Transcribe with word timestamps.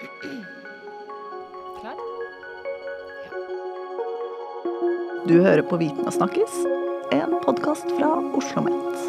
Klar? 0.00 1.96
Du 5.28 5.42
hører 5.42 5.62
på 5.70 5.76
Viten 5.76 6.06
og 6.08 6.12
snakkes, 6.12 6.54
en 7.12 7.34
podkast 7.44 7.90
fra 7.98 8.08
Oslo 8.16 8.62
OsloMet. 8.62 9.02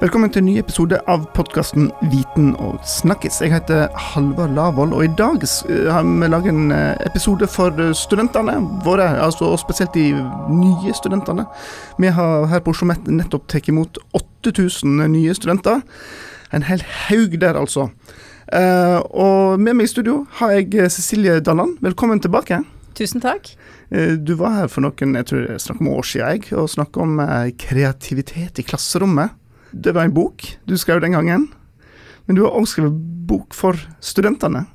Velkommen 0.00 0.30
til 0.30 0.44
en 0.44 0.46
ny 0.46 0.54
episode 0.60 1.00
av 1.10 1.24
podkasten 1.34 1.88
Viten 2.12 2.52
og 2.62 2.76
snakkes. 2.86 3.40
Jeg 3.42 3.50
heter 3.50 3.88
Halvard 3.98 4.54
Lavoll, 4.54 4.94
og 4.94 5.08
i 5.08 5.10
dag 5.18 5.42
eh, 5.42 5.90
har 5.90 6.06
vi 6.06 6.28
laget 6.30 6.54
en 6.54 6.70
eh, 6.70 7.06
episode 7.08 7.48
for 7.50 7.74
eh, 7.82 7.90
studentene 7.98 8.54
våre, 8.84 9.08
altså, 9.24 9.48
og 9.56 9.58
spesielt 9.58 9.94
de 9.94 10.12
nye 10.54 10.94
studentene. 10.94 11.48
Vi 11.98 12.14
har 12.14 12.46
her 12.46 12.62
på 12.62 12.70
Oslo 12.70 12.86
OsloMet 12.92 13.10
nettopp 13.10 13.48
tatt 13.50 13.72
imot 13.74 13.98
8000 14.14 15.02
nye 15.16 15.34
studenter. 15.34 15.82
En 16.54 16.62
hel 16.62 16.86
haug 17.08 17.34
der, 17.40 17.58
altså. 17.58 17.88
Uh, 18.52 19.00
og 19.16 19.60
med 19.60 19.78
meg 19.78 19.88
i 19.88 19.92
studio 19.94 20.18
har 20.40 20.52
jeg 20.58 20.90
Cecilie 20.92 21.38
Dalland. 21.40 21.78
Velkommen 21.84 22.20
tilbake. 22.20 22.58
Tusen 22.94 23.22
takk. 23.24 23.48
Uh, 23.88 24.20
du 24.20 24.34
var 24.36 24.58
her 24.58 24.68
for 24.68 24.84
noen 24.84 25.16
jeg 25.16 25.28
tror 25.30 25.46
jeg 25.46 25.62
snakker 25.64 25.86
om 25.86 25.94
år 25.94 26.08
siden 26.10 26.34
jeg, 26.34 26.50
og 26.52 26.68
snakket 26.68 27.00
om 27.06 27.22
kreativitet 27.60 28.60
i 28.60 28.66
klasserommet. 28.68 29.32
Det 29.72 29.94
var 29.96 30.06
en 30.06 30.14
bok 30.14 30.44
du 30.68 30.76
skrev 30.78 31.00
den 31.02 31.16
gangen. 31.16 31.48
Men 32.26 32.36
du 32.36 32.44
har 32.44 32.52
også 32.56 32.76
skrevet 32.76 33.00
bok 33.28 33.56
for 33.56 33.80
studentene. 34.04 34.66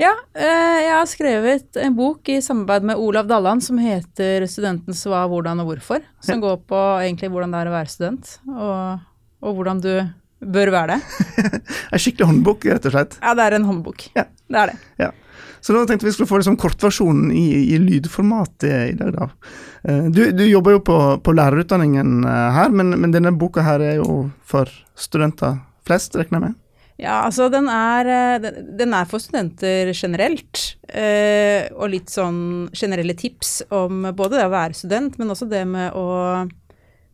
Ja, 0.00 0.10
jeg 0.34 0.90
har 0.90 1.06
skrevet 1.06 1.78
en 1.78 1.94
bok 1.94 2.28
i 2.32 2.40
samarbeid 2.42 2.86
med 2.90 2.98
Olav 2.98 3.28
Dalland 3.30 3.62
som 3.62 3.78
heter 3.78 4.46
'Studentens 4.48 5.04
hva, 5.06 5.22
hvordan 5.30 5.60
og 5.62 5.70
hvorfor'. 5.70 6.02
Som 6.20 6.40
ja. 6.40 6.48
går 6.48 6.56
på 6.66 6.80
egentlig 7.04 7.30
hvordan 7.30 7.52
det 7.54 7.60
er 7.60 7.70
å 7.70 7.76
være 7.76 7.92
student, 7.92 8.32
og, 8.48 9.04
og 9.40 9.54
hvordan 9.54 9.80
du 9.84 9.92
bør 10.52 10.72
være 10.74 10.96
det. 10.96 11.26
en 11.92 12.02
skikkelig 12.02 12.30
håndbok, 12.30 12.66
rett 12.72 12.88
og 12.88 12.96
slett? 12.96 13.18
Ja, 13.20 13.34
det 13.38 13.48
er 13.48 13.58
en 13.58 13.68
håndbok. 13.68 14.08
Ja. 14.16 14.28
Det 14.50 14.60
er 14.60 14.72
det. 14.72 14.80
Ja. 15.00 15.12
Så 15.64 15.72
nå 15.72 15.86
tenkte 15.88 16.04
vi 16.04 16.12
skulle 16.12 16.28
få 16.28 16.38
liksom 16.42 16.58
kortversjonen 16.60 17.30
i, 17.32 17.46
i 17.72 17.78
lydformat 17.80 18.66
i 18.68 18.96
dag, 18.98 19.14
da. 19.16 19.28
Eh, 19.88 20.10
du, 20.12 20.26
du 20.36 20.44
jobber 20.44 20.76
jo 20.76 20.82
på, 20.84 20.98
på 21.24 21.32
lærerutdanningen 21.32 22.26
eh, 22.28 22.50
her, 22.58 22.74
men, 22.76 22.92
men, 22.98 23.14
denne 23.14 23.32
boka 23.32 23.64
her 23.64 23.80
er 23.80 23.96
jo 24.02 24.26
for 24.44 24.68
studenter 24.92 25.62
flest, 25.88 26.18
regner 26.20 26.36
jeg 26.36 26.44
med? 26.44 26.60
Ja, 27.00 27.24
altså 27.24 27.48
den 27.50 27.70
er, 27.72 28.10
eh, 28.12 28.50
den 28.76 28.92
er 28.92 29.08
for 29.08 29.24
studenter 29.24 29.94
generelt. 29.96 30.76
og 31.74 31.88
litt 31.90 32.12
sånn 32.12 32.68
generelle 32.76 33.16
tips 33.18 33.64
om 33.74 34.04
både 34.14 34.38
det 34.38 34.44
å 34.46 34.52
være 34.52 34.76
student, 34.76 35.16
men 35.18 35.32
også 35.32 35.48
det 35.50 35.64
med 35.66 35.96
å 35.96 36.44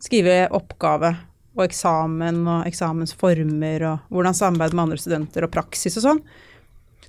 skrive 0.02 0.48
oppgave 0.56 1.14
og 1.56 1.64
eksamen 1.64 2.42
og 2.44 2.68
eksamensformer 2.68 3.86
og 3.88 4.12
hvordan 4.12 4.36
samarbeide 4.36 4.76
med 4.76 4.84
andre 4.86 5.00
studenter 5.02 5.46
og 5.46 5.52
praksis 5.54 5.98
og 5.98 6.06
sånn. 6.06 6.20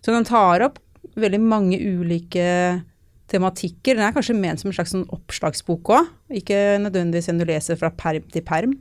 Så 0.02 0.14
den 0.14 0.26
tar 0.26 0.66
opp 0.66 0.80
veldig 1.20 1.42
mange 1.44 1.78
ulike 1.78 2.82
tematikker. 3.32 3.96
Den 3.96 4.06
er 4.08 4.16
kanskje 4.16 4.38
ment 4.38 4.62
som 4.62 4.72
en 4.72 4.76
slags 4.76 4.94
sånn 4.96 5.08
oppslagsbok 5.14 5.92
òg, 5.96 6.10
ikke 6.42 6.80
nødvendigvis 6.84 7.30
en 7.32 7.42
du 7.42 7.46
leser 7.48 7.80
fra 7.80 7.92
perm 7.96 8.26
til 8.34 8.46
perm. 8.48 8.78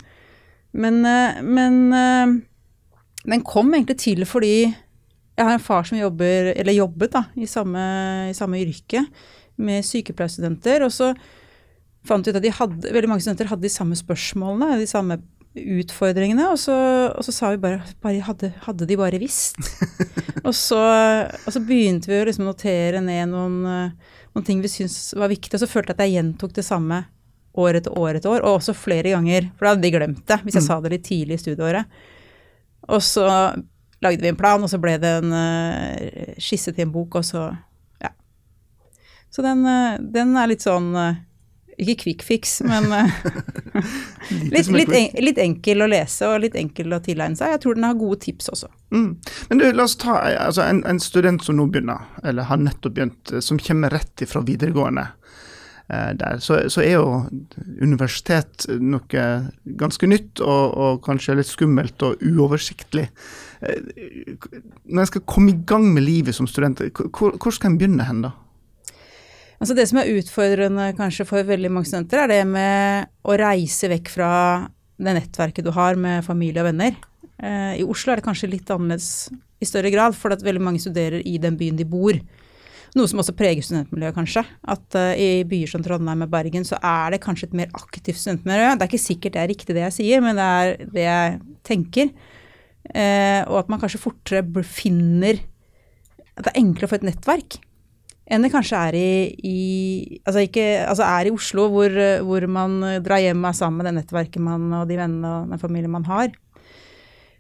Men, 0.72 1.02
eh, 1.06 1.40
men 1.42 1.80
eh, 1.96 2.36
den 3.26 3.44
kom 3.46 3.74
egentlig 3.74 3.98
til 4.02 4.24
fordi 4.28 4.54
jeg 5.40 5.46
har 5.46 5.56
en 5.56 5.62
far 5.62 5.86
som 5.88 5.96
jobber, 5.96 6.52
eller 6.52 6.76
jobbet 6.76 7.14
da, 7.14 7.24
i 7.40 7.46
samme, 7.48 7.82
i 8.28 8.36
samme 8.36 8.60
yrke 8.60 9.06
med 9.60 9.86
sykepleierstudenter. 9.88 10.84
Og 10.84 10.92
så 10.92 11.14
fant 12.04 12.26
ut 12.26 12.36
at 12.36 12.44
de 12.44 12.52
hadde, 12.52 12.90
veldig 12.92 13.08
mange 13.08 13.24
studenter 13.24 13.48
hadde 13.48 13.64
de 13.64 13.72
samme 13.72 13.96
spørsmålene, 13.96 14.76
de 14.80 14.88
samme 14.90 15.16
utfordringene, 15.54 16.44
og 16.52 16.58
så, 16.62 16.74
og 17.10 17.26
så 17.26 17.34
sa 17.34 17.50
vi 17.54 17.62
bare, 17.62 17.80
bare 18.02 18.22
hadde, 18.22 18.52
hadde, 18.66 18.86
de 18.86 18.98
bare 18.98 19.18
visst? 19.18 19.58
og, 20.46 20.52
så, 20.54 20.78
og, 20.78 21.50
så, 21.50 21.62
begynte 21.66 22.10
vi 22.10 22.20
å 22.20 22.26
liksom 22.28 22.46
notere 22.46 23.02
ned 23.02 23.32
noen, 23.32 23.56
noen 24.30 24.46
ting 24.46 24.62
vi 24.62 24.70
syntes 24.70 25.10
var 25.18 25.32
viktig, 25.32 25.56
og 25.56 25.64
så 25.64 25.70
følte 25.70 25.90
jeg 25.90 25.98
at 25.98 26.04
jeg 26.06 26.16
gjentok 26.18 26.54
det 26.54 26.66
samme 26.66 27.02
år 27.58 27.80
etter 27.80 27.98
år 27.98 28.18
etter 28.18 28.30
år, 28.30 28.44
og 28.44 28.60
også 28.60 28.76
flere 28.78 29.14
ganger, 29.14 29.48
for 29.56 29.66
da 29.66 29.74
hadde 29.74 29.86
de 29.86 29.92
glemt 29.94 30.22
det 30.28 30.38
hvis 30.44 30.60
jeg 30.60 30.64
mm. 30.64 30.68
sa 30.68 30.78
det 30.84 30.92
litt 30.94 31.06
tidlig 31.08 31.38
i 31.38 31.42
studieåret. 31.42 31.98
Og 32.90 33.02
så 33.04 33.26
lagde 34.00 34.22
vi 34.22 34.30
en 34.30 34.38
plan, 34.38 34.62
og 34.62 34.70
så 34.70 34.78
ble 34.82 34.96
det 35.02 35.10
en 35.20 35.34
uh, 35.34 36.36
skisse 36.40 36.72
til 36.74 36.86
en 36.86 36.94
bok, 36.94 37.18
og 37.20 37.26
så 37.26 37.48
ja. 38.00 38.12
Så 39.34 39.44
den, 39.44 39.66
uh, 39.66 39.98
den 40.14 40.36
er 40.38 40.50
litt 40.50 40.64
sånn 40.64 40.94
ikke 41.80 41.96
quick 42.02 42.24
fix, 42.26 42.58
men 42.70 42.90
eh, 42.92 43.12
litt, 44.50 44.68
litt, 44.68 44.92
en, 44.92 45.22
litt, 45.24 45.38
enkel 45.40 45.84
å 45.84 45.90
lese 45.90 46.28
og 46.28 46.42
litt 46.44 46.58
enkel 46.58 46.96
å 46.96 47.00
tilegne 47.04 47.38
seg. 47.38 47.54
Jeg 47.54 47.62
tror 47.64 47.78
den 47.78 47.88
har 47.88 47.96
gode 48.00 48.20
tips 48.26 48.50
også. 48.54 48.70
Mm. 48.94 49.12
Men 49.50 49.62
du, 49.62 49.68
la 49.72 49.86
oss 49.86 49.96
ta 50.00 50.18
altså, 50.46 50.64
en, 50.66 50.82
en, 50.88 51.00
student 51.02 51.44
som 51.44 51.58
nå 51.58 51.68
begynner, 51.70 52.10
eller 52.24 52.48
har 52.50 52.60
nettopp 52.60 52.98
begynt, 52.98 53.32
eh, 53.32 53.44
som 53.44 53.60
kommer 53.62 53.92
rett 53.96 54.26
fra 54.28 54.44
videregående. 54.46 55.06
Eh, 55.90 56.10
der, 56.20 56.42
så, 56.44 56.62
så, 56.70 56.84
er 56.84 56.98
jo 56.98 57.22
universitet 57.82 58.68
noe 58.78 59.24
ganske 59.80 60.10
nytt 60.10 60.42
og, 60.44 60.64
og, 60.74 61.00
kanskje 61.06 61.38
litt 61.40 61.50
skummelt 61.50 62.04
og 62.06 62.20
uoversiktlig. 62.22 63.08
Når 63.60 65.02
en 65.02 65.08
skal 65.10 65.26
komme 65.28 65.52
i 65.52 65.58
gang 65.68 65.90
med 65.92 66.06
livet 66.06 66.36
som 66.36 66.48
student, 66.48 66.80
hvor, 67.10 67.34
hvor 67.36 67.52
skal 67.52 67.72
en 67.72 67.80
begynne 67.80 68.06
hen 68.08 68.22
da? 68.28 68.36
Altså 69.60 69.76
det 69.76 69.84
som 69.90 69.98
er 70.00 70.14
utfordrende 70.16 70.86
kanskje 70.96 71.26
for 71.28 71.44
veldig 71.44 71.68
mange 71.72 71.90
studenter, 71.90 72.22
er 72.22 72.30
det 72.32 72.44
med 72.48 73.10
å 73.28 73.36
reise 73.36 73.90
vekk 73.92 74.08
fra 74.08 74.30
det 75.00 75.16
nettverket 75.16 75.66
du 75.66 75.72
har 75.76 76.00
med 76.00 76.24
familie 76.24 76.62
og 76.62 76.70
venner. 76.70 76.96
Eh, 77.36 77.80
I 77.82 77.84
Oslo 77.84 78.12
er 78.12 78.20
det 78.20 78.24
kanskje 78.24 78.48
litt 78.54 78.72
annerledes 78.72 79.28
i 79.60 79.68
større 79.68 79.92
grad, 79.92 80.16
for 80.16 80.32
at 80.32 80.44
veldig 80.44 80.64
mange 80.64 80.80
studerer 80.80 81.20
i 81.28 81.36
den 81.40 81.60
byen 81.60 81.76
de 81.76 81.84
bor. 81.84 82.16
Noe 82.96 83.06
som 83.06 83.20
også 83.20 83.36
preger 83.36 83.62
studentmiljøet, 83.62 84.16
kanskje. 84.16 84.42
At 84.72 84.96
uh, 84.98 85.12
i 85.12 85.44
byer 85.46 85.70
som 85.70 85.84
Trondheim 85.84 86.24
og 86.24 86.32
Bergen 86.32 86.64
så 86.66 86.80
er 86.80 87.12
det 87.14 87.22
kanskje 87.22 87.50
et 87.50 87.58
mer 87.60 87.70
aktivt 87.76 88.18
studentmiljø. 88.18 88.72
Det 88.72 88.86
er 88.86 88.90
ikke 88.90 89.04
sikkert 89.04 89.36
det 89.36 89.42
er 89.44 89.50
riktig 89.52 89.76
det 89.76 89.84
jeg 89.84 89.96
sier, 90.00 90.24
men 90.24 90.40
det 90.40 90.48
er 90.56 90.72
det 90.96 91.04
jeg 91.04 91.36
tenker. 91.68 92.10
Uh, 92.88 93.44
og 93.44 93.60
at 93.60 93.70
man 93.70 93.82
kanskje 93.82 94.00
fortere 94.02 94.64
finner 94.64 95.36
At 96.32 96.46
det 96.46 96.48
er 96.48 96.62
enklere 96.62 96.88
å 96.88 96.90
få 96.90 96.96
et 96.96 97.04
nettverk 97.06 97.58
enn 98.30 98.46
det 98.46 98.52
kanskje 98.52 98.80
er 98.88 98.96
i, 98.96 99.10
i 99.42 99.60
altså, 100.22 100.44
ikke, 100.46 100.66
altså 100.86 101.06
er 101.08 101.28
i 101.28 101.34
Oslo, 101.34 101.66
hvor, 101.72 101.96
hvor, 102.26 102.46
man 102.46 102.78
drar 103.04 103.22
hjem 103.24 103.42
og 103.42 103.50
er 103.50 103.58
sammen 103.58 103.80
med 103.80 103.90
det 103.90 103.96
nettverket 103.98 104.42
man, 104.44 104.68
og 104.78 104.86
de 104.88 104.98
vennene 105.00 105.32
og 105.34 105.52
den 105.52 105.62
familien 105.62 105.92
man 105.92 106.06
har. 106.06 106.30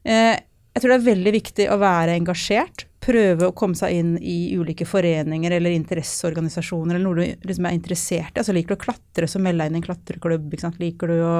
Eh, 0.04 0.36
jeg 0.74 0.82
tror 0.82 0.92
det 0.92 0.98
er 1.00 1.10
veldig 1.10 1.34
viktig 1.34 1.66
å 1.70 1.78
være 1.80 2.16
engasjert, 2.18 2.86
prøve 3.00 3.48
å 3.48 3.54
komme 3.56 3.78
seg 3.78 3.96
inn 3.96 4.10
i 4.20 4.52
ulike 4.60 4.84
foreninger 4.84 5.54
eller 5.56 5.72
interesseorganisasjoner 5.72 6.96
eller 6.98 7.06
noe 7.06 7.16
du 7.16 7.46
liksom 7.48 7.68
er 7.68 7.76
interessert 7.76 8.34
i. 8.34 8.40
Altså 8.42 8.52
Liker 8.52 8.74
du 8.74 8.76
å 8.76 8.82
klatre, 8.82 9.28
så 9.30 9.40
meld 9.40 9.62
deg 9.62 9.70
inn 9.70 9.78
i 9.78 9.80
en 9.80 9.86
klatreklubb. 9.86 10.56
Liker 10.80 11.12
du 11.12 11.22
å 11.24 11.36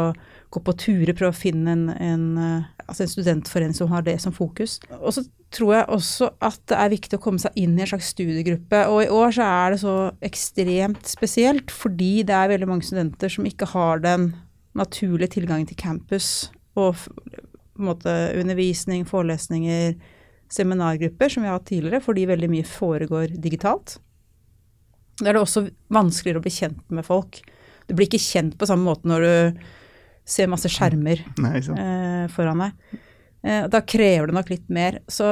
gå 0.51 0.63
på 0.65 0.75
turer, 0.81 1.13
prøve 1.17 1.35
å 1.35 1.37
finne 1.37 1.75
en, 1.77 1.85
en, 1.93 2.25
altså 2.87 3.05
en 3.05 3.13
studentforening 3.13 3.77
som 3.77 3.93
har 3.93 4.07
det 4.07 4.17
som 4.25 4.35
fokus. 4.35 4.79
Og 5.03 5.13
så 5.19 5.27
tror 5.53 5.75
jeg 5.75 5.89
også 5.97 6.31
at 6.47 6.61
det 6.71 6.79
er 6.79 6.95
viktig 6.95 7.19
å 7.19 7.23
komme 7.23 7.43
seg 7.43 7.59
inn 7.61 7.77
i 7.77 7.85
en 7.85 7.91
slags 7.93 8.13
studiegruppe. 8.15 8.85
Og 8.89 9.05
i 9.05 9.11
år 9.21 9.37
så 9.37 9.49
er 9.51 9.75
det 9.75 9.83
så 9.83 9.97
ekstremt 10.31 11.13
spesielt 11.13 11.75
fordi 11.75 12.23
det 12.27 12.37
er 12.37 12.55
veldig 12.55 12.71
mange 12.71 12.89
studenter 12.89 13.33
som 13.33 13.49
ikke 13.49 13.69
har 13.75 14.01
den 14.07 14.31
naturlige 14.79 15.35
tilgangen 15.37 15.69
til 15.69 15.79
campus 15.81 16.49
og 16.79 16.95
på 16.95 17.83
en 17.83 17.89
måte 17.89 18.13
undervisning, 18.39 19.03
forelesninger, 19.09 19.97
seminargrupper 20.51 21.33
som 21.33 21.45
vi 21.45 21.51
har 21.51 21.59
hatt 21.59 21.69
tidligere, 21.71 22.03
fordi 22.05 22.27
veldig 22.31 22.51
mye 22.51 22.67
foregår 22.67 23.37
digitalt. 23.43 23.99
Da 25.21 25.31
er 25.31 25.37
det 25.37 25.45
også 25.45 25.67
vanskeligere 25.93 26.41
å 26.41 26.45
bli 26.45 26.55
kjent 26.55 26.95
med 26.95 27.07
folk. 27.07 27.43
Du 27.87 27.95
blir 27.97 28.09
ikke 28.09 28.23
kjent 28.23 28.57
på 28.59 28.69
samme 28.69 28.87
måte 28.87 29.09
når 29.11 29.27
du 29.27 29.65
ser 30.31 30.51
masse 30.51 30.71
skjermer 30.71 31.23
Nei, 31.43 31.57
eh, 31.59 32.27
foran 32.33 32.63
deg. 32.65 33.01
Eh, 33.43 33.67
da 33.73 33.83
krever 33.83 34.31
det 34.31 34.37
nok 34.37 34.53
litt 34.53 34.69
mer. 34.73 35.01
Så 35.11 35.27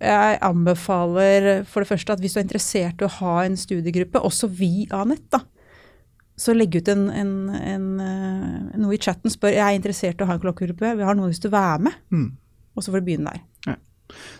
jeg 0.00 0.40
anbefaler 0.44 1.66
for 1.68 1.82
det 1.82 1.90
første 1.90 2.14
at 2.14 2.22
hvis 2.22 2.36
du 2.36 2.40
er 2.40 2.46
interessert 2.46 3.02
i 3.02 3.08
å 3.08 3.14
ha 3.20 3.34
en 3.44 3.58
studiegruppe, 3.60 4.22
også 4.24 4.48
via 4.48 5.02
nett, 5.08 5.26
da, 5.32 5.42
så 6.40 6.54
legg 6.56 6.78
ut 6.78 6.88
en, 6.88 7.08
en, 7.12 7.32
en, 7.52 7.88
eh, 8.00 8.78
noe 8.80 8.96
i 8.96 9.02
chatten. 9.02 9.32
Spør 9.32 9.52
jeg 9.52 9.66
er 9.66 9.76
interessert 9.76 10.20
i 10.20 10.24
å 10.24 10.30
ha 10.30 10.38
en 10.38 10.42
klokkegruppe, 10.42 10.94
vi 10.96 11.06
har 11.06 11.18
noe 11.18 11.28
lyst 11.32 11.44
til 11.44 11.52
å 11.52 11.58
være 11.58 11.88
med. 11.90 12.00
Mm. 12.14 12.30
Og 12.76 12.84
så 12.84 12.92
får 12.92 13.02
du 13.02 13.10
begynne 13.10 13.34
der. 13.34 13.42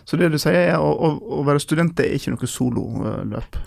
Så 0.05 0.19
det 0.19 0.31
du 0.33 0.39
sier 0.41 0.73
er 0.73 0.75
å, 0.79 0.91
å, 0.91 1.13
å 1.41 1.45
være 1.47 1.63
student 1.63 1.95
det 1.97 2.09
er 2.09 2.19
ikke 2.19 2.35
noe 2.35 2.49
sololøp? 2.49 3.61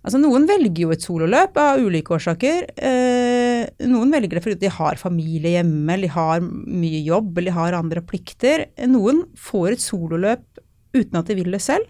Altså 0.00 0.16
Noen 0.16 0.46
velger 0.48 0.86
jo 0.86 0.92
et 0.94 1.04
sololøp 1.04 1.58
av 1.60 1.82
ulike 1.84 2.14
årsaker. 2.16 2.70
Eh, 2.72 3.66
noen 3.90 4.12
velger 4.14 4.38
det 4.38 4.44
fordi 4.46 4.60
de 4.62 4.72
har 4.72 5.00
familie 5.00 5.58
hjemme, 5.58 5.92
eller 5.92 6.08
de 6.08 6.14
har 6.14 6.40
mye 6.40 7.02
jobb, 7.04 7.34
eller 7.36 7.52
de 7.52 7.58
har 7.58 7.76
andre 7.76 8.02
plikter. 8.04 8.64
Noen 8.88 9.26
får 9.36 9.74
et 9.74 9.84
sololøp 9.84 10.62
uten 10.96 11.20
at 11.20 11.28
de 11.28 11.36
vil 11.36 11.52
det 11.52 11.60
selv, 11.62 11.84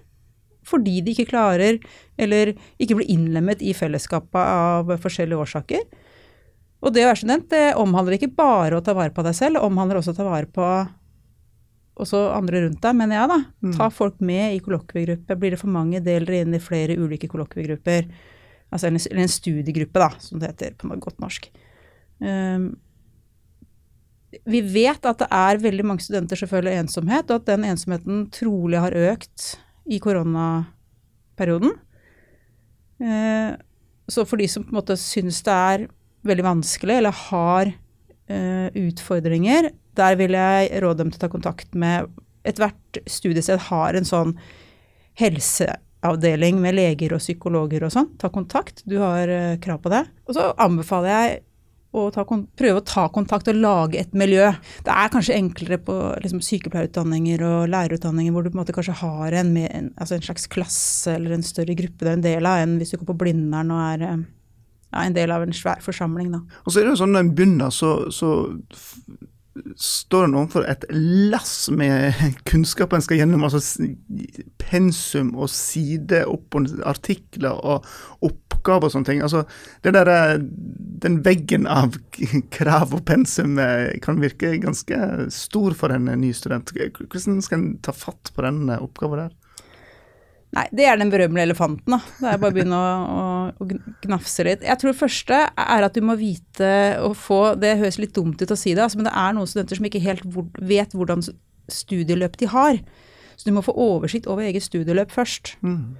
fordi 0.66 0.98
de 1.06 1.14
ikke 1.14 1.30
klarer, 1.30 1.78
eller 2.20 2.56
ikke 2.82 2.98
blir 2.98 3.14
innlemmet 3.14 3.62
i 3.62 3.76
fellesskapet 3.78 4.42
av 4.42 4.90
forskjellige 5.00 5.46
årsaker. 5.46 5.86
Og 6.80 6.94
det 6.96 7.04
å 7.04 7.10
være 7.12 7.20
student 7.22 7.50
det 7.52 7.66
omhandler 7.78 8.16
ikke 8.16 8.34
bare 8.34 8.78
å 8.78 8.84
ta 8.84 8.94
vare 8.96 9.14
på 9.14 9.22
deg 9.24 9.36
selv, 9.36 9.60
det 9.60 9.68
omhandler 9.70 10.00
også 10.00 10.16
å 10.16 10.18
ta 10.18 10.26
vare 10.26 10.50
på 10.50 10.66
også 12.00 12.24
andre 12.34 12.64
rundt 12.66 12.82
deg. 12.82 12.96
Men 12.98 13.14
ja 13.14 13.24
da, 13.30 13.38
ta 13.76 13.88
folk 13.92 14.20
med 14.24 14.56
i 14.56 14.60
kollokviegrupper. 14.64 15.38
Blir 15.40 15.54
det 15.54 15.60
for 15.62 15.72
mange, 15.72 16.02
del 16.04 16.28
dere 16.28 16.44
inn 16.44 16.56
i 16.56 16.62
flere 16.62 16.98
ulike 16.98 17.30
kollokviegrupper. 17.30 18.08
Altså 18.70 18.90
eller 18.90 19.24
en 19.24 19.32
studiegruppe, 19.32 19.98
da, 19.98 20.10
som 20.22 20.40
det 20.40 20.52
heter 20.52 20.76
på 20.78 20.90
godt 21.02 21.18
norsk. 21.22 21.50
Um, 22.20 22.72
vi 24.46 24.60
vet 24.62 25.06
at 25.08 25.24
det 25.24 25.26
er 25.34 25.62
veldig 25.62 25.86
mange 25.88 26.04
studenter 26.04 26.38
som 26.38 26.50
føler 26.50 26.78
ensomhet, 26.78 27.30
og 27.30 27.40
at 27.40 27.48
den 27.50 27.66
ensomheten 27.66 28.28
trolig 28.34 28.78
har 28.78 28.94
økt 28.94 29.54
i 29.90 29.98
koronaperioden. 30.02 31.74
Uh, 33.02 33.58
så 34.10 34.26
for 34.26 34.38
de 34.38 34.46
som 34.50 34.66
på 34.66 34.70
en 34.70 34.78
måte 34.78 34.98
syns 35.00 35.42
det 35.46 35.56
er 35.74 35.86
veldig 36.30 36.46
vanskelig, 36.46 37.00
eller 37.00 37.16
har 37.26 37.72
uh, 37.74 38.68
utfordringer, 38.78 39.72
der 39.98 40.16
vil 40.20 40.36
jeg 40.36 40.82
råde 40.84 41.02
dem 41.02 41.12
til 41.12 41.20
å 41.20 41.24
ta 41.26 41.30
kontakt 41.32 41.78
med 41.78 42.10
Ethvert 42.46 43.00
studiested 43.10 43.60
har 43.68 43.96
en 43.96 44.06
sånn 44.08 44.30
helseavdeling 45.20 46.56
med 46.62 46.78
leger 46.78 47.12
og 47.12 47.20
psykologer 47.20 47.84
og 47.84 47.92
sånn. 47.92 48.08
Ta 48.20 48.30
kontakt, 48.32 48.80
du 48.88 48.96
har 49.02 49.28
uh, 49.28 49.58
krav 49.60 49.82
på 49.84 49.92
det. 49.92 50.06
Og 50.24 50.38
så 50.38 50.46
anbefaler 50.56 51.12
jeg 51.12 51.34
å 51.90 52.06
ta, 52.14 52.22
prøve 52.24 52.78
å 52.78 52.86
ta 52.86 53.08
kontakt 53.10 53.48
og 53.50 53.58
lage 53.58 53.98
et 54.00 54.12
miljø. 54.16 54.46
Det 54.86 54.94
er 54.94 55.12
kanskje 55.12 55.36
enklere 55.36 55.80
på 55.82 55.96
liksom, 56.22 56.42
sykepleierutdanninger 56.46 57.42
og 57.46 57.70
lærerutdanninger 57.72 58.34
hvor 58.34 58.46
du 58.46 58.52
på 58.52 58.56
en 58.58 58.62
måte 58.62 58.74
kanskje 58.76 58.98
har 59.00 59.34
en, 59.40 59.56
en, 59.64 59.88
altså 59.96 60.16
en, 60.16 60.26
slags 60.28 60.46
klasse 60.52 61.16
eller 61.16 61.34
en 61.34 61.46
større 61.46 61.74
gruppe 61.78 62.04
du 62.04 62.08
er 62.08 62.14
en 62.14 62.26
del 62.26 62.46
av, 62.46 62.62
enn 62.62 62.78
hvis 62.78 62.94
du 62.94 63.00
går 63.00 63.10
på 63.10 63.18
Blindern 63.24 63.74
og 63.74 63.82
er 63.88 64.06
eh, 64.06 64.22
ja, 64.92 65.02
en 65.02 65.18
del 65.18 65.34
av 65.34 65.42
en 65.44 65.56
svær 65.56 65.82
forsamling. 65.82 66.30
Da. 66.36 66.44
Og 66.62 66.70
så 66.70 66.80
er 66.80 66.86
det 66.86 66.94
jo 66.94 67.02
sånn 67.02 67.14
når 67.16 67.26
en 67.26 67.34
begynner, 67.34 67.74
så, 67.74 67.92
så 68.14 68.30
står 69.76 70.24
en 70.24 70.36
overfor 70.38 70.66
et 70.70 70.84
lass 70.94 71.70
med 71.74 72.14
kunnskap 72.48 72.94
en 72.94 73.02
skal 73.02 73.20
gjennom. 73.20 73.44
altså 73.44 73.60
Pensum 74.62 75.32
og 75.34 75.50
side 75.52 76.22
opp 76.30 76.56
og 76.58 76.70
artikler 76.88 77.58
og 77.58 77.86
oppgaver 78.26 78.88
og 78.88 78.94
sånne 78.94 79.10
ting. 79.10 79.22
altså 79.22 79.44
det 79.82 79.94
der, 79.94 80.08
eh, 80.08 80.38
Den 81.02 81.24
veggen 81.24 81.66
av 81.66 81.96
krav 82.56 82.94
og 82.94 83.04
pensum 83.04 83.58
eh, 83.58 83.98
kan 84.02 84.20
virke 84.20 84.58
ganske 84.62 85.30
stor 85.30 85.74
for 85.74 85.90
en 85.90 86.04
ny 86.04 86.32
student. 86.32 86.70
Hvordan 86.70 87.42
skal 87.42 87.58
en 87.58 87.78
ta 87.82 87.92
fatt 87.92 88.32
på 88.34 88.42
den 88.42 88.68
oppgaven 88.70 89.26
der? 89.26 89.36
Nei, 90.56 90.64
det 90.74 90.86
er 90.90 90.98
den 90.98 91.12
berømmelige 91.12 91.46
elefanten. 91.46 91.94
da. 91.94 92.00
Det 92.18 92.30
er 92.32 92.40
bare 92.42 92.50
å 92.50 92.56
begynne 92.56 92.78
å, 92.78 92.94
å, 93.14 93.26
å, 93.54 93.66
gnafse 94.02 94.46
litt. 94.46 94.64
Jeg 94.66 94.80
tror 94.80 94.90
det 94.90 94.98
første 94.98 95.38
er 95.46 95.86
at 95.86 95.94
du 95.94 96.02
må 96.02 96.16
vite 96.18 96.72
og 97.06 97.14
få 97.18 97.54
Det 97.60 97.76
høres 97.78 98.00
litt 98.02 98.16
dumt 98.16 98.42
ut 98.42 98.50
å 98.50 98.58
si 98.58 98.74
det, 98.74 98.82
altså, 98.82 98.98
men 98.98 99.06
det 99.06 99.14
er 99.14 99.36
noen 99.36 99.50
studenter 99.50 99.78
som 99.78 99.86
ikke 99.86 100.02
helt 100.02 100.26
vet 100.58 100.96
hvordan 100.96 101.22
studieløp 101.70 102.34
de 102.40 102.50
har. 102.50 102.80
Så 103.36 103.48
du 103.48 103.54
må 103.54 103.62
få 103.64 103.76
oversikt 103.78 104.26
over 104.28 104.48
eget 104.48 104.66
studieløp 104.66 105.14
først. 105.14 105.54
Mm. 105.62 105.94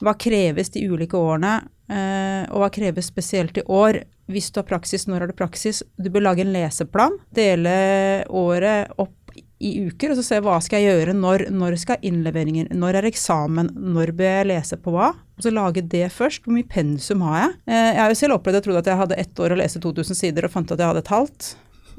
Hva 0.00 0.16
kreves 0.16 0.72
de 0.72 0.86
ulike 0.88 1.18
årene, 1.18 1.58
eh, 1.92 2.48
og 2.48 2.64
hva 2.64 2.70
kreves 2.72 3.10
spesielt 3.12 3.60
i 3.60 3.66
år? 3.68 4.00
Hvis 4.30 4.48
du 4.54 4.62
har 4.62 4.68
praksis, 4.68 5.04
når 5.10 5.26
har 5.26 5.30
du 5.30 5.36
praksis? 5.36 5.82
Du 6.00 6.08
bør 6.10 6.24
lage 6.30 6.44
en 6.46 6.54
leseplan. 6.54 7.18
Dele 7.34 8.24
året 8.26 8.94
opp 8.96 9.19
i 9.60 9.70
uker, 9.90 10.12
og 10.12 10.18
så 10.18 10.24
se 10.24 10.38
hva 10.40 10.56
skal 10.64 10.80
jeg 10.80 10.94
gjøre, 10.94 11.14
når, 11.16 11.46
når 11.52 11.76
skal 11.82 12.04
innleveringer, 12.06 12.70
når 12.72 13.00
er 13.00 13.08
eksamen, 13.10 13.68
når 13.92 14.14
bør 14.16 14.38
jeg 14.38 14.48
lese 14.48 14.78
på 14.80 14.94
hva? 14.94 15.10
Og 15.36 15.44
så 15.44 15.52
lage 15.52 15.84
det 15.84 16.06
først. 16.14 16.44
Hvor 16.44 16.56
mye 16.56 16.68
pensum 16.68 17.24
har 17.28 17.36
jeg? 17.42 17.58
Eh, 17.68 17.88
jeg 17.90 18.00
har 18.00 18.12
jo 18.12 18.20
selv 18.22 18.38
opplevd 18.38 18.60
og 18.60 18.64
trodd 18.66 18.80
at 18.80 18.88
jeg 18.88 19.00
hadde 19.02 19.18
ett 19.20 19.42
år 19.44 19.54
å 19.54 19.58
lese 19.60 19.82
2000 19.82 20.16
sider, 20.16 20.48
og 20.48 20.54
fant 20.54 20.72
at 20.72 20.80
jeg 20.80 20.92
hadde 20.92 21.04
et 21.04 21.12
halvt. 21.12 21.50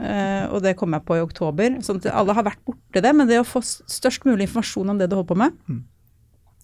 Eh, 0.02 0.46
og 0.50 0.64
det 0.66 0.74
kom 0.80 0.98
jeg 0.98 1.06
på 1.06 1.18
i 1.20 1.24
oktober. 1.24 1.78
sånn 1.86 2.02
at 2.02 2.10
alle 2.14 2.38
har 2.38 2.48
vært 2.48 2.64
borti 2.66 3.04
det, 3.06 3.14
men 3.18 3.30
det 3.30 3.42
å 3.42 3.48
få 3.48 3.62
størst 3.62 4.26
mulig 4.26 4.48
informasjon 4.48 4.94
om 4.94 5.02
det 5.02 5.12
du 5.12 5.18
holder 5.20 5.32
på 5.34 5.42
med, 5.44 5.58
mm. 5.70 5.82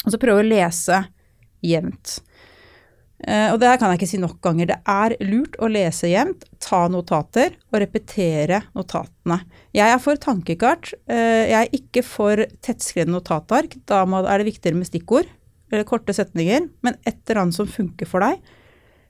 og 0.05 0.13
så 0.13 0.21
prøve 0.21 0.41
å 0.41 0.49
lese 0.49 1.03
jevnt. 1.65 2.19
Uh, 3.25 3.49
og 3.49 3.57
det 3.57 3.65
her 3.71 3.79
kan 3.81 3.89
jeg 3.89 3.97
ikke 3.97 4.09
si 4.11 4.19
nok 4.21 4.37
ganger. 4.45 4.69
Det 4.69 4.77
er 4.93 5.15
lurt 5.25 5.55
å 5.57 5.69
lese 5.71 6.11
jevnt, 6.11 6.45
ta 6.61 6.83
notater 6.93 7.55
og 7.71 7.79
repetere 7.81 8.61
notatene. 8.77 9.39
Jeg 9.73 9.93
er 9.93 10.03
for 10.03 10.21
tankekart. 10.21 10.91
Uh, 11.09 11.45
jeg 11.49 11.57
er 11.57 11.73
ikke 11.79 12.03
for 12.05 12.43
tettskrevne 12.65 13.15
notatark. 13.15 13.73
Da 13.89 14.03
er 14.05 14.37
det 14.37 14.51
viktigere 14.51 14.77
med 14.77 14.89
stikkord 14.91 15.31
eller 15.71 15.87
korte 15.87 16.13
setninger, 16.15 16.69
men 16.85 16.95
et 17.09 17.17
eller 17.25 17.41
annet 17.41 17.57
som 17.57 17.67
funker 17.67 18.07
for 18.07 18.23
deg. 18.23 18.37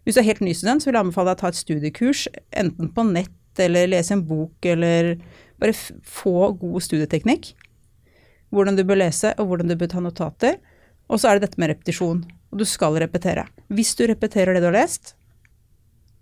Hvis 0.07 0.15
du 0.15 0.21
er 0.23 0.29
helt 0.29 0.45
ny 0.45 0.53
student, 0.55 0.81
så 0.81 0.89
vil 0.89 0.95
jeg 0.95 1.05
anbefale 1.05 1.33
deg 1.33 1.37
å 1.37 1.41
ta 1.41 1.51
et 1.51 1.59
studiekurs, 1.59 2.23
enten 2.55 2.89
på 2.95 3.03
nett 3.11 3.61
eller 3.61 3.89
lese 3.91 4.15
en 4.15 4.23
bok, 4.25 4.55
eller 4.65 5.17
bare 5.59 5.75
få 5.75 6.53
god 6.57 6.85
studieteknikk. 6.85 7.51
Hvordan 8.55 8.77
du 8.79 8.85
bør 8.87 9.01
lese, 9.01 9.33
og 9.35 9.51
hvordan 9.51 9.69
du 9.69 9.75
bør 9.77 9.91
ta 9.91 10.01
notater. 10.01 10.57
Og 11.11 11.19
så 11.19 11.29
er 11.29 11.37
det 11.37 11.49
dette 11.49 11.61
med 11.61 11.73
repetisjon 11.73 12.23
og 12.51 12.61
du 12.61 12.65
skal 12.67 12.97
repetere. 13.01 13.47
Hvis 13.73 13.95
du 13.97 14.05
repeterer 14.07 14.55
det 14.55 14.63
du 14.63 14.69
har 14.69 14.77
lest, 14.79 15.15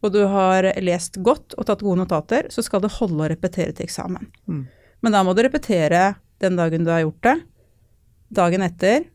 og 0.06 0.14
du 0.14 0.22
har 0.30 0.68
lest 0.84 1.18
godt 1.26 1.56
og 1.58 1.68
tatt 1.68 1.84
gode 1.86 2.04
notater, 2.04 2.50
så 2.54 2.64
skal 2.66 2.84
det 2.84 2.94
holde 3.00 3.26
å 3.26 3.30
repetere 3.32 3.74
til 3.74 3.88
eksamen. 3.88 4.30
Mm. 4.46 4.64
Men 5.06 5.16
da 5.16 5.24
må 5.26 5.34
du 5.34 5.44
repetere 5.46 6.16
den 6.44 6.58
dagen 6.60 6.86
du 6.86 6.92
har 6.94 7.04
gjort 7.06 7.22
det, 7.26 7.36
dagen 8.36 8.66
etter, 8.66 9.06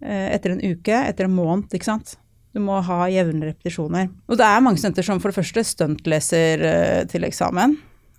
eh, 0.00 0.28
etter 0.36 0.54
en 0.54 0.62
uke, 0.62 0.94
etter 0.94 1.28
en 1.28 1.36
måned, 1.36 1.72
ikke 1.74 1.90
sant. 1.90 2.16
Du 2.54 2.60
må 2.62 2.78
ha 2.86 3.08
jevne 3.10 3.50
repetisjoner. 3.50 4.12
Og 4.30 4.38
det 4.38 4.46
er 4.46 4.62
mange 4.62 4.78
studenter 4.78 5.06
som 5.06 5.20
for 5.20 5.32
det 5.32 5.40
første 5.40 5.64
stuntleser 5.66 6.62
eh, 6.68 7.00
til 7.10 7.26
eksamen. 7.26 7.74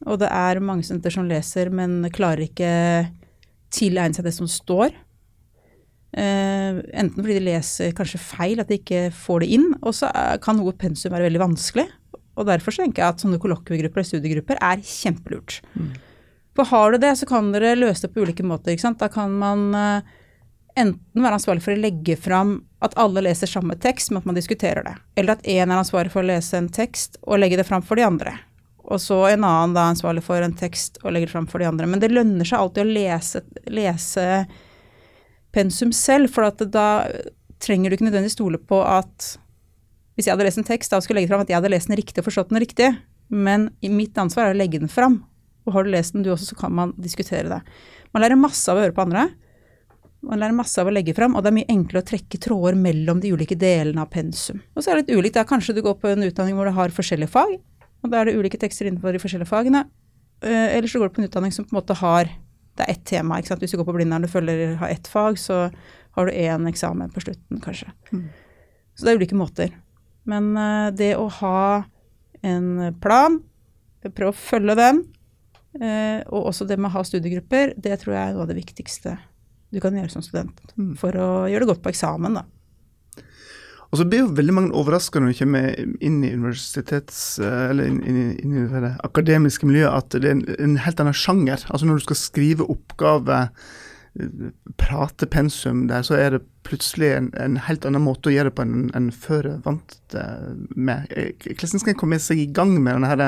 Og 0.06 0.20
det 0.20 0.28
er 0.28 0.60
mange 0.60 0.84
studenter 0.84 1.14
som 1.16 1.30
leser, 1.30 1.72
men 1.72 2.04
klarer 2.14 2.44
ikke 2.50 2.74
tilegne 3.74 4.18
seg 4.18 4.28
det 4.28 4.36
som 4.36 4.50
står. 4.50 4.92
Uh, 6.16 6.80
enten 6.96 7.20
fordi 7.20 7.38
de 7.40 7.48
leser 7.50 7.96
kanskje 7.96 8.22
feil, 8.24 8.62
at 8.64 8.72
de 8.72 8.80
ikke 8.80 9.10
får 9.12 9.44
det 9.44 9.52
inn, 9.58 9.70
og 9.82 9.96
så 9.98 10.12
kan 10.44 10.60
noe 10.60 10.76
pensum 10.80 11.12
være 11.12 11.28
veldig 11.28 11.44
vanskelig. 11.44 11.88
Og 12.36 12.48
derfor 12.48 12.76
så 12.76 12.84
tenker 12.84 13.04
jeg 13.04 13.16
at 13.16 13.24
sånne 13.24 13.40
kollokviegrupper 13.44 14.02
eller 14.02 14.10
studiegrupper 14.10 14.60
er 14.64 14.84
kjempelurt. 14.84 15.62
Mm. 15.76 15.94
For 16.56 16.68
har 16.72 16.92
du 16.92 17.02
det, 17.04 17.14
så 17.20 17.28
kan 17.28 17.52
dere 17.52 17.76
løse 17.78 18.06
det 18.06 18.14
på 18.16 18.24
ulike 18.24 18.44
måter. 18.48 18.74
ikke 18.74 18.86
sant? 18.86 19.02
Da 19.02 19.10
kan 19.12 19.34
man 19.40 19.70
uh, 19.76 20.16
enten 20.80 21.24
være 21.24 21.40
ansvarlig 21.40 21.64
for 21.64 21.76
å 21.76 21.80
legge 21.80 22.18
fram 22.20 22.58
at 22.84 22.96
alle 23.00 23.24
leser 23.26 23.50
samme 23.50 23.76
tekst, 23.82 24.12
men 24.12 24.22
at 24.22 24.28
man 24.30 24.38
diskuterer 24.38 24.86
det. 24.88 24.96
Eller 25.20 25.36
at 25.36 25.48
én 25.48 25.68
er 25.68 25.80
ansvarlig 25.80 26.14
for 26.14 26.24
å 26.24 26.30
lese 26.30 26.60
en 26.60 26.70
tekst 26.72 27.20
og 27.24 27.40
legge 27.42 27.60
det 27.60 27.68
fram 27.68 27.84
for 27.84 28.00
de 28.00 28.08
andre. 28.08 28.36
Og 28.86 29.02
så 29.02 29.18
en 29.32 29.48
annen 29.48 29.74
da 29.76 29.88
ansvarlig 29.90 30.24
for 30.26 30.44
en 30.46 30.56
tekst 30.56 31.00
og 31.02 31.16
legger 31.16 31.30
det 31.30 31.34
fram 31.34 31.48
for 31.50 31.64
de 31.64 31.70
andre. 31.70 31.88
Men 31.90 32.04
det 32.04 32.12
lønner 32.14 32.48
seg 32.48 32.60
alltid 32.62 32.84
å 32.84 32.96
lese, 33.00 33.42
lese 33.72 34.28
pensum 35.56 35.94
selv, 35.96 36.32
for 36.34 36.48
da 36.68 36.88
trenger 37.64 37.90
du 37.90 37.98
ikke 37.98 38.08
nødvendigvis 38.10 38.36
stole 38.36 38.60
på 38.60 38.82
at 38.84 39.36
hvis 40.16 40.28
jeg 40.28 40.36
hadde 40.36 40.48
lest 40.48 40.60
en 40.62 40.68
tekst 40.68 40.94
da 40.94 41.02
skulle 41.04 41.20
jeg 41.20 41.26
legge 41.26 41.34
fram 41.34 41.44
at 41.44 41.52
jeg 41.52 41.58
hadde 41.60 41.72
lest 41.74 41.90
den 41.90 42.00
riktig 42.00 42.22
og 42.22 42.28
forstått 42.30 42.52
den 42.54 42.62
riktig, 42.64 42.92
men 43.32 43.70
mitt 43.84 44.18
ansvar 44.22 44.50
er 44.50 44.56
å 44.56 44.60
legge 44.60 44.80
den 44.80 44.92
fram. 44.92 45.24
Og 45.66 45.74
har 45.76 45.86
du 45.86 45.92
lest 45.92 46.14
den 46.16 46.24
du 46.24 46.30
også, 46.32 46.54
så 46.54 46.60
kan 46.60 46.76
man 46.78 46.94
diskutere 47.02 47.50
det. 47.50 47.60
Man 48.14 48.24
lærer 48.24 48.40
masse 48.40 48.70
av 48.72 48.78
å 48.78 48.84
høre 48.86 48.96
på 48.96 49.04
andre. 49.04 49.26
Man 50.26 50.42
lærer 50.42 50.56
masse 50.58 50.78
av 50.82 50.88
å 50.90 50.94
legge 50.94 51.16
fram, 51.18 51.36
og 51.36 51.44
det 51.44 51.52
er 51.52 51.58
mye 51.58 51.74
enklere 51.74 52.04
å 52.04 52.08
trekke 52.08 52.40
tråder 52.42 52.78
mellom 52.80 53.20
de 53.22 53.34
ulike 53.34 53.58
delene 53.60 54.06
av 54.06 54.12
pensum. 54.14 54.62
Og 54.74 54.86
så 54.86 54.92
er 54.92 55.02
det 55.02 55.06
litt 55.06 55.20
ulikt. 55.20 55.36
Der 55.38 55.50
kanskje 55.50 55.76
du 55.76 55.82
går 55.86 55.98
på 56.02 56.14
en 56.14 56.26
utdanning 56.26 56.58
hvor 56.58 56.70
du 56.70 56.76
har 56.78 56.94
forskjellige 56.96 57.34
fag, 57.34 57.58
og 58.06 58.14
da 58.14 58.22
er 58.22 58.30
det 58.30 58.38
ulike 58.38 58.62
tekster 58.62 58.88
innenfor 58.88 59.14
de 59.14 59.22
forskjellige 59.22 59.50
fagene. 59.50 59.84
Eh, 60.46 60.78
eller 60.78 60.90
så 60.90 61.02
går 61.02 61.10
du 61.10 61.18
på 61.18 61.24
en 61.24 61.30
utdanning 61.30 61.54
som 61.54 61.66
på 61.66 61.74
en 61.74 61.80
måte 61.82 61.98
har 61.98 62.30
det 62.76 62.86
er 62.86 62.92
ett 62.92 63.06
tema. 63.08 63.40
ikke 63.40 63.54
sant? 63.54 63.64
Hvis 63.64 63.76
du 63.76 63.80
går 63.80 63.88
på 63.88 63.96
Blindern 63.96 64.28
og 64.28 64.32
følger 64.32 64.76
har 64.82 64.92
ett 64.92 65.08
fag, 65.08 65.40
så 65.40 65.70
har 66.16 66.28
du 66.28 66.32
én 66.36 66.68
eksamen 66.70 67.12
på 67.12 67.24
slutten, 67.24 67.60
kanskje. 67.64 67.92
Mm. 68.12 68.26
Så 68.96 69.06
det 69.06 69.12
er 69.12 69.20
ulike 69.20 69.38
måter. 69.40 69.76
Men 70.28 70.54
uh, 70.58 70.92
det 70.96 71.14
å 71.20 71.28
ha 71.42 71.84
en 72.46 72.96
plan, 73.02 73.40
prøve 74.06 74.34
å 74.34 74.38
følge 74.38 74.76
den, 74.80 75.04
uh, 75.82 76.20
og 76.32 76.52
også 76.52 76.68
det 76.68 76.80
med 76.80 76.92
å 76.92 76.98
ha 76.98 77.06
studiegrupper, 77.08 77.76
det 77.78 78.00
tror 78.02 78.16
jeg 78.16 78.24
er 78.24 78.36
noe 78.36 78.46
av 78.46 78.52
det 78.52 78.60
viktigste 78.60 79.18
du 79.76 79.82
kan 79.84 79.96
gjøre 79.98 80.14
som 80.14 80.24
student. 80.24 80.60
Mm. 80.80 80.94
For 81.00 81.16
å 81.20 81.30
gjøre 81.52 81.66
det 81.66 81.72
godt 81.74 81.84
på 81.84 81.92
eksamen, 81.92 82.40
da. 82.40 82.46
Og 83.96 84.02
så 84.02 84.10
blir 84.12 84.26
jo 84.26 84.34
veldig 84.36 84.54
mange 84.58 84.76
overraska 84.76 85.22
når 85.24 85.32
du 85.32 85.38
kommer 85.40 85.70
inn 86.04 86.18
i 86.28 86.34
universitets, 86.36 87.40
eh, 87.40 87.62
eller 87.70 87.88
inn, 87.88 88.02
inn, 88.04 88.34
inn, 88.44 88.58
i 88.66 88.82
det 88.84 88.92
akademiske 89.08 89.70
miljøet, 89.70 90.04
at 90.04 90.18
det 90.20 90.34
er 90.34 90.42
en, 90.60 90.76
helt 90.84 91.00
annen 91.00 91.16
sjanger. 91.16 91.64
Altså 91.70 91.88
Når 91.88 92.02
du 92.02 92.04
skal 92.10 92.20
skrive 92.20 92.68
oppgave, 92.74 93.38
eh, 94.20 94.52
prate 94.76 95.32
pensum 95.32 95.88
der, 95.88 96.04
så 96.04 96.20
er 96.20 96.36
det 96.36 96.42
plutselig 96.68 97.14
en, 97.14 97.32
en 97.40 97.56
helt 97.70 97.88
annen 97.88 98.04
måte 98.04 98.28
å 98.28 98.36
gjøre 98.36 98.52
det 98.52 98.58
på 98.58 98.68
enn 98.68 98.92
en 99.00 99.10
før 99.16 99.52
jeg 99.54 99.64
vant 99.64 99.98
med. 100.76 101.08
Eh, 101.16 101.32
hvordan 101.56 101.86
skal 101.86 101.96
en 101.96 102.04
komme 102.04 102.20
seg 102.20 102.44
i 102.44 102.52
gang 102.52 102.76
med 102.76 102.98
denne 102.98 103.16
her, 103.16 103.26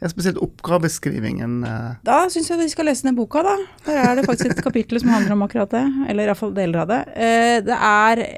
ja, 0.00 0.14
spesielt 0.16 0.40
oppgaveskrivingen? 0.40 1.60
Da 2.08 2.22
syns 2.32 2.48
jeg 2.54 2.64
vi 2.64 2.72
skal 2.72 2.88
lese 2.88 3.10
den 3.10 3.20
boka, 3.20 3.44
da. 3.44 3.58
Der 3.84 4.00
er 4.06 4.16
det 4.16 4.30
faktisk 4.30 4.56
et 4.56 4.64
kapittel 4.64 5.04
som 5.04 5.12
handler 5.12 5.36
om 5.36 5.44
akkurat 5.44 5.76
det. 5.76 5.88
Eller 6.08 6.30
iallfall 6.30 6.56
deler 6.56 6.86
av 6.86 6.94
det. 6.94 7.02
Det 7.68 7.82
er 7.92 8.28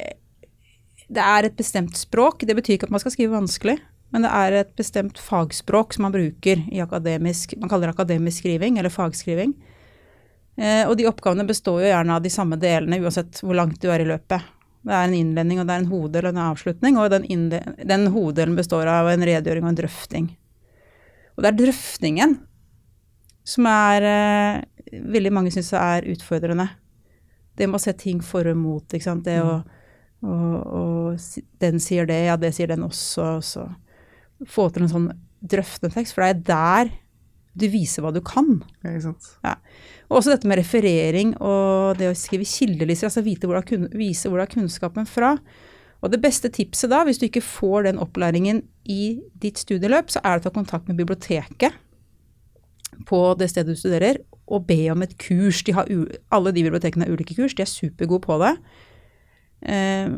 det 1.08 1.24
er 1.24 1.48
et 1.48 1.56
bestemt 1.56 1.96
språk. 1.96 2.44
Det 2.44 2.56
betyr 2.56 2.76
ikke 2.76 2.88
at 2.88 2.92
man 2.92 3.02
skal 3.02 3.14
skrive 3.14 3.36
vanskelig, 3.36 3.78
men 4.12 4.24
det 4.24 4.32
er 4.32 4.56
et 4.60 4.74
bestemt 4.76 5.20
fagspråk 5.20 5.96
som 5.96 6.06
man 6.06 6.14
bruker 6.14 6.62
i 6.72 6.80
akademisk 6.84 7.54
Man 7.60 7.68
kaller 7.68 7.88
det 7.88 7.96
akademisk 7.96 8.42
skriving, 8.42 8.78
eller 8.78 8.92
fagskriving. 8.92 9.54
Eh, 10.58 10.84
og 10.88 10.96
de 10.98 11.08
oppgavene 11.08 11.46
består 11.48 11.82
jo 11.82 11.90
gjerne 11.90 12.16
av 12.16 12.24
de 12.24 12.32
samme 12.32 12.58
delene 12.60 13.00
uansett 13.00 13.40
hvor 13.44 13.56
langt 13.56 13.80
du 13.80 13.88
er 13.92 14.04
i 14.04 14.08
løpet. 14.08 14.44
Det 14.88 14.94
er 14.94 15.08
en 15.08 15.16
innledning, 15.16 15.60
og 15.60 15.68
det 15.68 15.74
er 15.74 15.82
en 15.82 15.90
hoveddel 15.92 16.28
og 16.28 16.34
en 16.34 16.44
avslutning, 16.48 16.98
og 16.98 17.10
den, 17.12 17.48
den 17.52 18.06
hoveddelen 18.14 18.56
består 18.56 18.88
av 18.88 19.08
en 19.10 19.24
redegjøring 19.26 19.64
og 19.64 19.72
en 19.72 19.80
drøfting. 19.80 20.28
Og 21.36 21.44
det 21.44 21.50
er 21.50 21.58
drøftingen 21.62 22.36
som 23.48 23.68
er 23.70 24.06
eh, 24.12 25.00
veldig 25.08 25.32
mange 25.32 25.52
syns 25.54 25.72
er 25.76 26.08
utfordrende. 26.12 26.68
Det 27.58 27.66
med 27.66 27.80
å 27.80 27.82
se 27.82 27.94
ting 27.98 28.20
for 28.22 28.46
og 28.50 28.58
mot, 28.58 28.84
ikke 28.92 29.08
sant. 29.08 29.24
Det 29.26 29.40
å 29.42 29.58
og, 30.18 30.54
og 31.08 31.42
den 31.62 31.82
sier 31.82 32.08
det, 32.08 32.18
ja, 32.28 32.36
det 32.40 32.52
sier 32.56 32.70
den 32.70 32.86
også, 32.86 33.26
og 33.38 33.44
så 33.46 33.66
få 34.48 34.68
til 34.72 34.86
en 34.86 34.92
sånn 34.92 35.10
drøftende 35.38 35.94
tekst, 35.94 36.14
for 36.14 36.24
det 36.24 36.30
er 36.30 36.42
der 36.48 36.96
du 37.58 37.66
viser 37.72 38.04
hva 38.04 38.12
du 38.14 38.20
kan. 38.24 38.60
Ja, 38.84 38.92
ikke 38.92 39.08
sant? 39.08 39.30
Og 40.08 40.20
også 40.20 40.34
dette 40.34 40.48
med 40.48 40.60
referering 40.60 41.34
og 41.42 41.98
det 41.98 42.10
å 42.12 42.18
skrive 42.18 42.46
kildelister, 42.46 43.08
altså 43.08 43.24
vite 43.26 43.50
hvor 43.50 43.58
du 43.66 43.88
vise 43.98 44.30
hvor 44.30 44.38
du 44.38 44.44
har 44.44 44.52
kunnskapen 44.52 45.08
fra. 45.10 45.34
Og 45.98 46.12
det 46.12 46.20
beste 46.22 46.50
tipset 46.54 46.92
da, 46.92 47.02
hvis 47.06 47.18
du 47.18 47.26
ikke 47.26 47.42
får 47.42 47.88
den 47.88 47.98
opplæringen 48.02 48.62
i 48.86 49.18
ditt 49.42 49.58
studieløp, 49.58 50.12
så 50.14 50.22
er 50.22 50.36
det 50.38 50.44
å 50.44 50.48
ta 50.48 50.54
kontakt 50.54 50.90
med 50.90 51.00
biblioteket 51.00 51.74
på 53.08 53.20
det 53.38 53.50
stedet 53.50 53.74
du 53.74 53.78
studerer, 53.78 54.22
og 54.48 54.64
be 54.68 54.80
om 54.92 55.02
et 55.04 55.12
kurs. 55.20 55.60
De 55.66 55.74
alle 55.74 56.52
de 56.54 56.64
bibliotekene 56.64 57.04
har 57.04 57.12
ulike 57.12 57.36
kurs, 57.36 57.54
de 57.54 57.64
er 57.64 57.70
supergode 57.70 58.24
på 58.24 58.38
det. 58.40 58.54
Eh, 59.74 60.14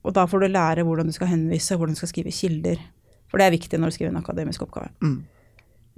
og 0.00 0.14
da 0.16 0.24
får 0.28 0.44
du 0.44 0.48
lære 0.48 0.86
hvordan 0.86 1.10
du 1.10 1.14
skal 1.14 1.30
henvise, 1.32 1.76
hvordan 1.76 1.96
du 1.96 2.00
skal 2.00 2.12
skrive 2.12 2.32
kilder. 2.32 2.80
For 3.30 3.40
det 3.40 3.46
er 3.46 3.54
viktig 3.54 3.78
når 3.78 3.92
du 3.92 3.96
skriver 3.98 4.14
en 4.14 4.22
akademisk 4.22 4.64
oppgave. 4.64 4.90
Mm. 5.04 5.20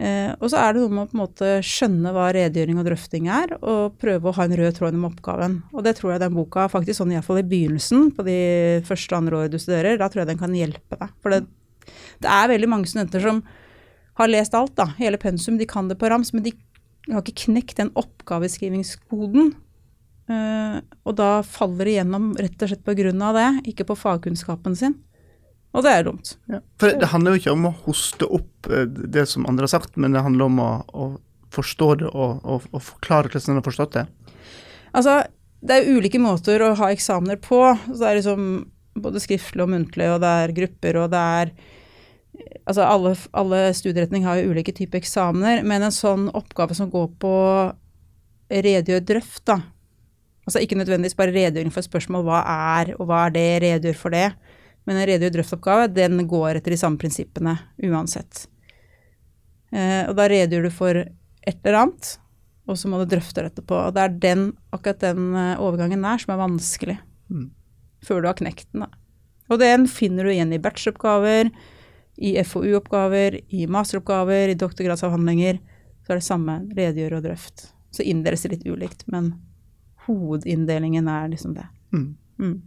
Eh, 0.02 0.30
og 0.40 0.48
så 0.50 0.58
er 0.58 0.74
det 0.74 0.82
noe 0.82 0.92
med 0.92 1.04
å 1.04 1.08
på 1.10 1.16
en 1.16 1.20
måte 1.20 1.48
skjønne 1.68 2.12
hva 2.14 2.30
redegjøring 2.34 2.80
og 2.80 2.86
drøfting 2.88 3.28
er, 3.30 3.54
og 3.60 3.96
prøve 4.02 4.28
å 4.28 4.34
ha 4.38 4.46
en 4.48 4.56
rød 4.58 4.78
tråd 4.78 4.90
gjennom 4.90 5.08
oppgaven. 5.10 5.58
Og 5.72 5.84
det 5.86 5.94
tror 5.98 6.14
jeg 6.14 6.22
den 6.24 6.36
boka, 6.36 6.66
faktisk 6.72 6.98
sånn 6.98 7.12
iallfall 7.14 7.42
i 7.42 7.46
begynnelsen, 7.46 8.10
på 8.16 8.26
de 8.26 8.38
første 8.88 9.14
og 9.14 9.20
andre 9.20 9.42
året 9.42 9.54
du 9.54 9.60
studerer, 9.62 10.00
da 10.00 10.08
tror 10.10 10.24
jeg 10.24 10.32
den 10.32 10.40
kan 10.42 10.56
hjelpe 10.56 10.98
deg. 10.98 11.12
For 11.22 11.34
det, 11.34 11.44
det 12.24 12.32
er 12.32 12.52
veldig 12.54 12.70
mange 12.72 12.90
studenter 12.90 13.22
som 13.24 13.42
har 14.20 14.32
lest 14.32 14.56
alt, 14.56 14.74
da, 14.80 14.90
hele 14.98 15.20
pensum, 15.20 15.60
de 15.60 15.68
kan 15.68 15.88
det 15.88 15.98
på 16.00 16.10
rams, 16.10 16.32
men 16.34 16.44
de 16.48 16.56
har 17.10 17.22
ikke 17.22 17.46
knekt 17.46 17.78
den 17.78 17.92
oppgaveskrivingskoden. 17.98 19.54
Eh, 20.32 20.76
og 21.04 21.16
da 21.18 21.30
faller 21.46 21.88
de 21.88 21.96
gjennom 21.98 22.32
rett 22.38 22.64
og 22.64 22.72
slett 22.72 23.22
av 23.28 23.38
det, 23.38 23.48
ikke 23.72 23.88
på 23.90 23.98
fagkunnskapen 23.98 24.76
sin. 24.78 24.96
Og 25.72 25.84
det 25.84 25.92
er 25.92 26.06
dumt. 26.06 26.34
Ja. 26.52 26.60
For 26.80 26.92
det 27.00 27.10
handler 27.12 27.32
jo 27.34 27.40
ikke 27.40 27.54
om 27.54 27.68
å 27.68 27.76
hoste 27.86 28.28
opp 28.28 28.68
eh, 28.70 28.86
det 28.86 29.26
som 29.30 29.46
andre 29.48 29.66
har 29.68 29.74
sagt, 29.78 29.96
men 29.96 30.12
det 30.12 30.24
handler 30.24 30.50
om 30.50 30.60
å, 30.62 30.72
å 30.92 31.06
forstå 31.52 31.88
det 32.02 32.10
og, 32.12 32.40
og, 32.44 32.66
og 32.72 32.84
forklare 32.84 33.32
hvordan 33.32 33.54
en 33.54 33.60
har 33.60 33.66
forstått 33.66 33.96
det. 33.98 34.06
Altså, 34.92 35.22
det 35.64 35.78
er 35.78 35.92
ulike 35.96 36.20
måter 36.20 36.64
å 36.64 36.74
ha 36.78 36.90
eksamener 36.92 37.40
på. 37.40 37.60
Så 37.88 37.98
det 38.00 38.08
er 38.10 38.18
liksom 38.20 38.48
både 39.02 39.22
skriftlig 39.24 39.64
og 39.64 39.72
muntlig, 39.72 40.10
og 40.12 40.20
det 40.24 40.32
er 40.42 40.56
grupper, 40.56 41.04
og 41.04 41.14
det 41.14 41.28
er 41.42 41.54
Altså, 42.62 42.80
alle, 42.86 43.10
alle 43.36 43.58
studieretninger 43.76 44.26
har 44.26 44.38
jo 44.40 44.54
ulike 44.54 44.72
typer 44.74 45.02
eksamener, 45.02 45.60
men 45.68 45.84
en 45.84 45.92
sånn 45.94 46.30
oppgave 46.32 46.72
som 46.74 46.88
går 46.90 47.10
på 47.20 47.32
redegjør 48.48 49.02
drøft, 49.10 49.42
da. 49.50 49.58
Altså 50.42 50.62
ikke 50.62 50.78
nødvendigvis 50.78 51.18
bare 51.18 51.34
redegjøring 51.34 51.70
for 51.70 51.82
et 51.82 51.88
spørsmål 51.90 52.24
hva 52.26 52.40
er, 52.42 52.94
og 52.98 53.06
hva 53.06 53.26
er 53.28 53.34
det, 53.36 53.46
redegjør 53.62 53.98
for 53.98 54.14
det. 54.14 54.30
Men 54.88 54.98
en 54.98 55.06
redegjør 55.06 55.36
drøftoppgave, 55.36 55.90
den 55.94 56.24
går 56.30 56.58
etter 56.58 56.74
de 56.74 56.80
samme 56.80 56.98
prinsippene 56.98 57.54
uansett. 57.86 58.46
Eh, 59.72 60.02
og 60.08 60.16
da 60.18 60.26
redegjør 60.30 60.66
du 60.66 60.72
for 60.74 60.98
et 60.98 61.58
eller 61.62 61.78
annet, 61.84 62.16
og 62.70 62.78
så 62.78 62.90
må 62.90 62.98
du 63.00 63.06
drøfte 63.10 63.42
det 63.44 63.52
etterpå. 63.52 63.78
Og 63.78 63.94
det 63.94 64.02
er 64.02 64.16
den, 64.24 64.48
akkurat 64.74 65.04
den 65.04 65.30
eh, 65.38 65.62
overgangen 65.62 66.02
der 66.02 66.22
som 66.22 66.34
er 66.34 66.42
vanskelig. 66.42 66.98
Mm. 67.30 67.46
Før 68.02 68.22
du 68.22 68.28
har 68.30 68.38
knekt 68.38 68.66
den, 68.72 68.86
da. 68.86 68.90
Og 69.52 69.60
den 69.62 69.86
finner 69.90 70.26
du 70.26 70.32
igjen 70.32 70.54
i 70.54 70.60
bacheloroppgaver, 70.62 71.52
i 72.22 72.34
FoU-oppgaver, 72.46 73.38
i 73.54 73.66
masteroppgaver, 73.70 74.50
i 74.52 74.58
doktorgradsavhandlinger. 74.58 75.62
Så 76.02 76.12
er 76.12 76.18
det 76.18 76.26
samme 76.26 76.58
redegjør 76.74 77.18
og 77.18 77.26
drøft. 77.26 77.68
Så 77.94 78.04
inndeles 78.08 78.42
det 78.44 78.56
litt 78.56 78.66
ulikt, 78.66 79.04
men 79.12 79.34
hovedinndelingen 80.06 81.08
er 81.08 81.30
liksom 81.32 81.54
det. 81.56 81.66
Mm. 81.92 82.16
Mm. 82.38 82.60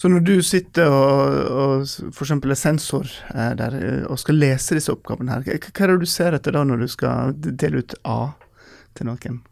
Så 0.00 0.08
når 0.08 0.22
du 0.24 0.36
sitter 0.42 0.88
og, 0.88 1.34
og 1.52 1.82
f.eks. 2.14 2.30
er 2.32 2.56
sensor 2.56 3.10
eh, 3.34 3.50
der 3.58 3.74
eh, 3.76 4.06
og 4.08 4.16
skal 4.22 4.38
lese 4.40 4.78
disse 4.78 4.92
oppgavene 4.94 5.34
her, 5.34 5.44
hva, 5.44 5.58
er 5.60 5.92
det 5.92 5.98
du 6.00 6.08
ser 6.08 6.36
etter 6.38 6.56
da 6.56 6.62
når 6.64 6.86
du 6.86 6.88
skal 6.88 7.34
dele 7.36 7.82
ut 7.82 7.94
A 8.08 8.32
til 8.96 9.10
noen? 9.10 9.42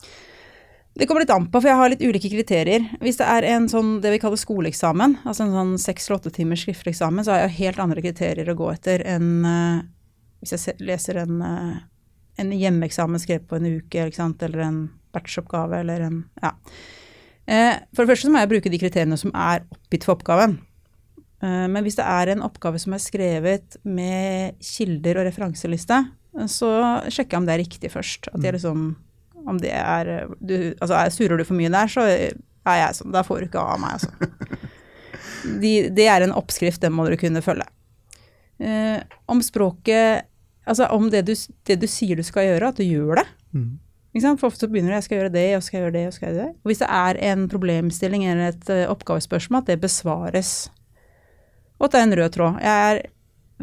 Det 0.99 1.07
kommer 1.07 1.23
litt 1.23 1.35
an 1.35 1.51
på, 1.53 1.61
for 1.61 1.69
jeg 1.69 1.79
har 1.79 1.93
litt 1.93 2.03
ulike 2.03 2.31
kriterier. 2.33 2.89
Hvis 3.05 3.21
det 3.21 3.29
er 3.29 3.45
en 3.53 3.69
sånn 3.71 3.99
det 4.03 4.15
vi 4.17 4.23
kaller 4.23 4.41
skoleeksamen, 4.41 5.19
altså 5.29 5.45
en 5.45 5.53
sånn 5.55 5.77
seks 5.79 6.09
eller 6.09 6.23
åtte 6.23 6.33
timers 6.41 6.65
skriftlig 6.65 6.97
eksamen, 6.97 7.23
så 7.23 7.35
har 7.35 7.45
jeg 7.45 7.59
helt 7.59 7.85
andre 7.85 8.03
kriterier 8.03 8.49
å 8.51 8.57
gå 8.59 8.73
etter 8.73 9.05
enn 9.07 9.29
uh, 9.45 9.85
hvis 10.41 10.57
jeg 10.57 10.81
leser 10.83 11.21
en, 11.23 11.45
uh, 11.45 11.77
en 12.41 12.51
hjemmeeksamen 12.57 13.23
skrevet 13.23 13.47
på 13.47 13.61
en 13.61 13.69
uke, 13.79 14.09
eller 14.09 14.65
en 14.65 14.81
batchoppgave, 15.15 15.81
eller 15.83 16.07
en 16.09 16.25
Ja. 16.43 16.53
Eh, 17.49 17.79
For 17.95 18.05
det 18.05 18.13
første 18.13 18.29
så 18.29 18.33
må 18.33 18.43
jeg 18.43 18.51
bruke 18.53 18.71
de 18.71 18.79
kriteriene 18.79 19.17
som 19.19 19.33
er 19.35 19.65
oppgitt 19.73 20.05
for 20.05 20.17
oppgaven. 20.17 20.59
Eh, 21.43 21.67
Men 21.69 21.83
hvis 21.85 21.97
det 21.97 22.05
er 22.05 22.29
en 22.35 22.43
oppgave 22.43 22.79
som 22.79 22.93
er 22.93 22.99
skrevet 22.99 23.77
med 23.85 24.59
kilder 24.61 25.19
og 25.21 25.27
referanseliste, 25.31 26.05
eh, 26.39 26.47
så 26.47 26.71
sjekker 27.09 27.37
jeg 27.37 27.41
om 27.43 27.47
det 27.47 27.55
er 27.55 27.65
riktig 27.65 27.91
først. 27.91 28.29
At 28.35 28.43
jeg 28.43 28.55
liksom 28.55 28.97
om 29.47 29.59
det 29.59 29.73
er 29.73 30.29
du, 30.45 30.75
Altså, 30.83 30.95
surer 30.95 31.11
surrer 31.11 31.39
du 31.39 31.45
for 31.45 31.55
mye 31.55 31.71
der, 31.71 31.87
så 31.87 32.05
er 32.05 32.33
jeg 32.83 32.99
sånn. 32.99 33.13
Da 33.15 33.23
får 33.23 33.41
du 33.41 33.47
ikke 33.49 33.63
av 33.63 33.81
meg, 33.81 33.97
altså. 33.97 34.11
De, 35.63 35.89
det 35.95 36.07
er 36.11 36.25
en 36.27 36.35
oppskrift, 36.35 36.81
den 36.83 36.93
må 36.93 37.07
dere 37.07 37.17
kunne 37.21 37.41
følge. 37.45 37.65
Eh, 38.59 39.01
om 39.31 39.41
språket 39.45 40.27
Altså 40.69 40.85
om 40.93 41.07
det 41.09 41.23
du, 41.25 41.33
det 41.65 41.79
du 41.81 41.87
sier 41.89 42.19
du 42.19 42.25
skal 42.27 42.45
gjøre, 42.45 42.69
at 42.69 42.77
du 42.77 42.85
gjør 42.85 43.23
det. 43.23 43.27
Mm. 43.57 43.79
For 44.17 44.49
ofte 44.49 44.67
begynner 44.71 44.95
det 44.95 45.03
jeg 45.03 45.07
skal 45.07 45.19
gjøre 45.21 45.35
det, 45.35 45.47
og 45.57 45.63
skal 45.63 45.83
gjøre 45.83 45.95
det, 45.95 46.05
og 46.09 46.15
skal 46.17 46.29
gjøre 46.31 46.41
det. 46.41 46.51
Og 46.65 46.71
hvis 46.71 46.81
det 46.81 46.89
er 46.89 47.21
en 47.31 47.47
problemstilling 47.53 48.25
eller 48.25 48.55
et 48.55 48.71
eh, 48.73 48.89
oppgavespørsmål, 48.91 49.61
at 49.61 49.71
det 49.71 49.81
besvares. 49.83 50.53
Og 51.79 51.87
at 51.87 51.95
det 51.95 52.01
er 52.01 52.07
en 52.09 52.19
rød 52.19 52.31
tråd. 52.35 52.61
Jeg 52.65 52.93
er, 52.93 53.03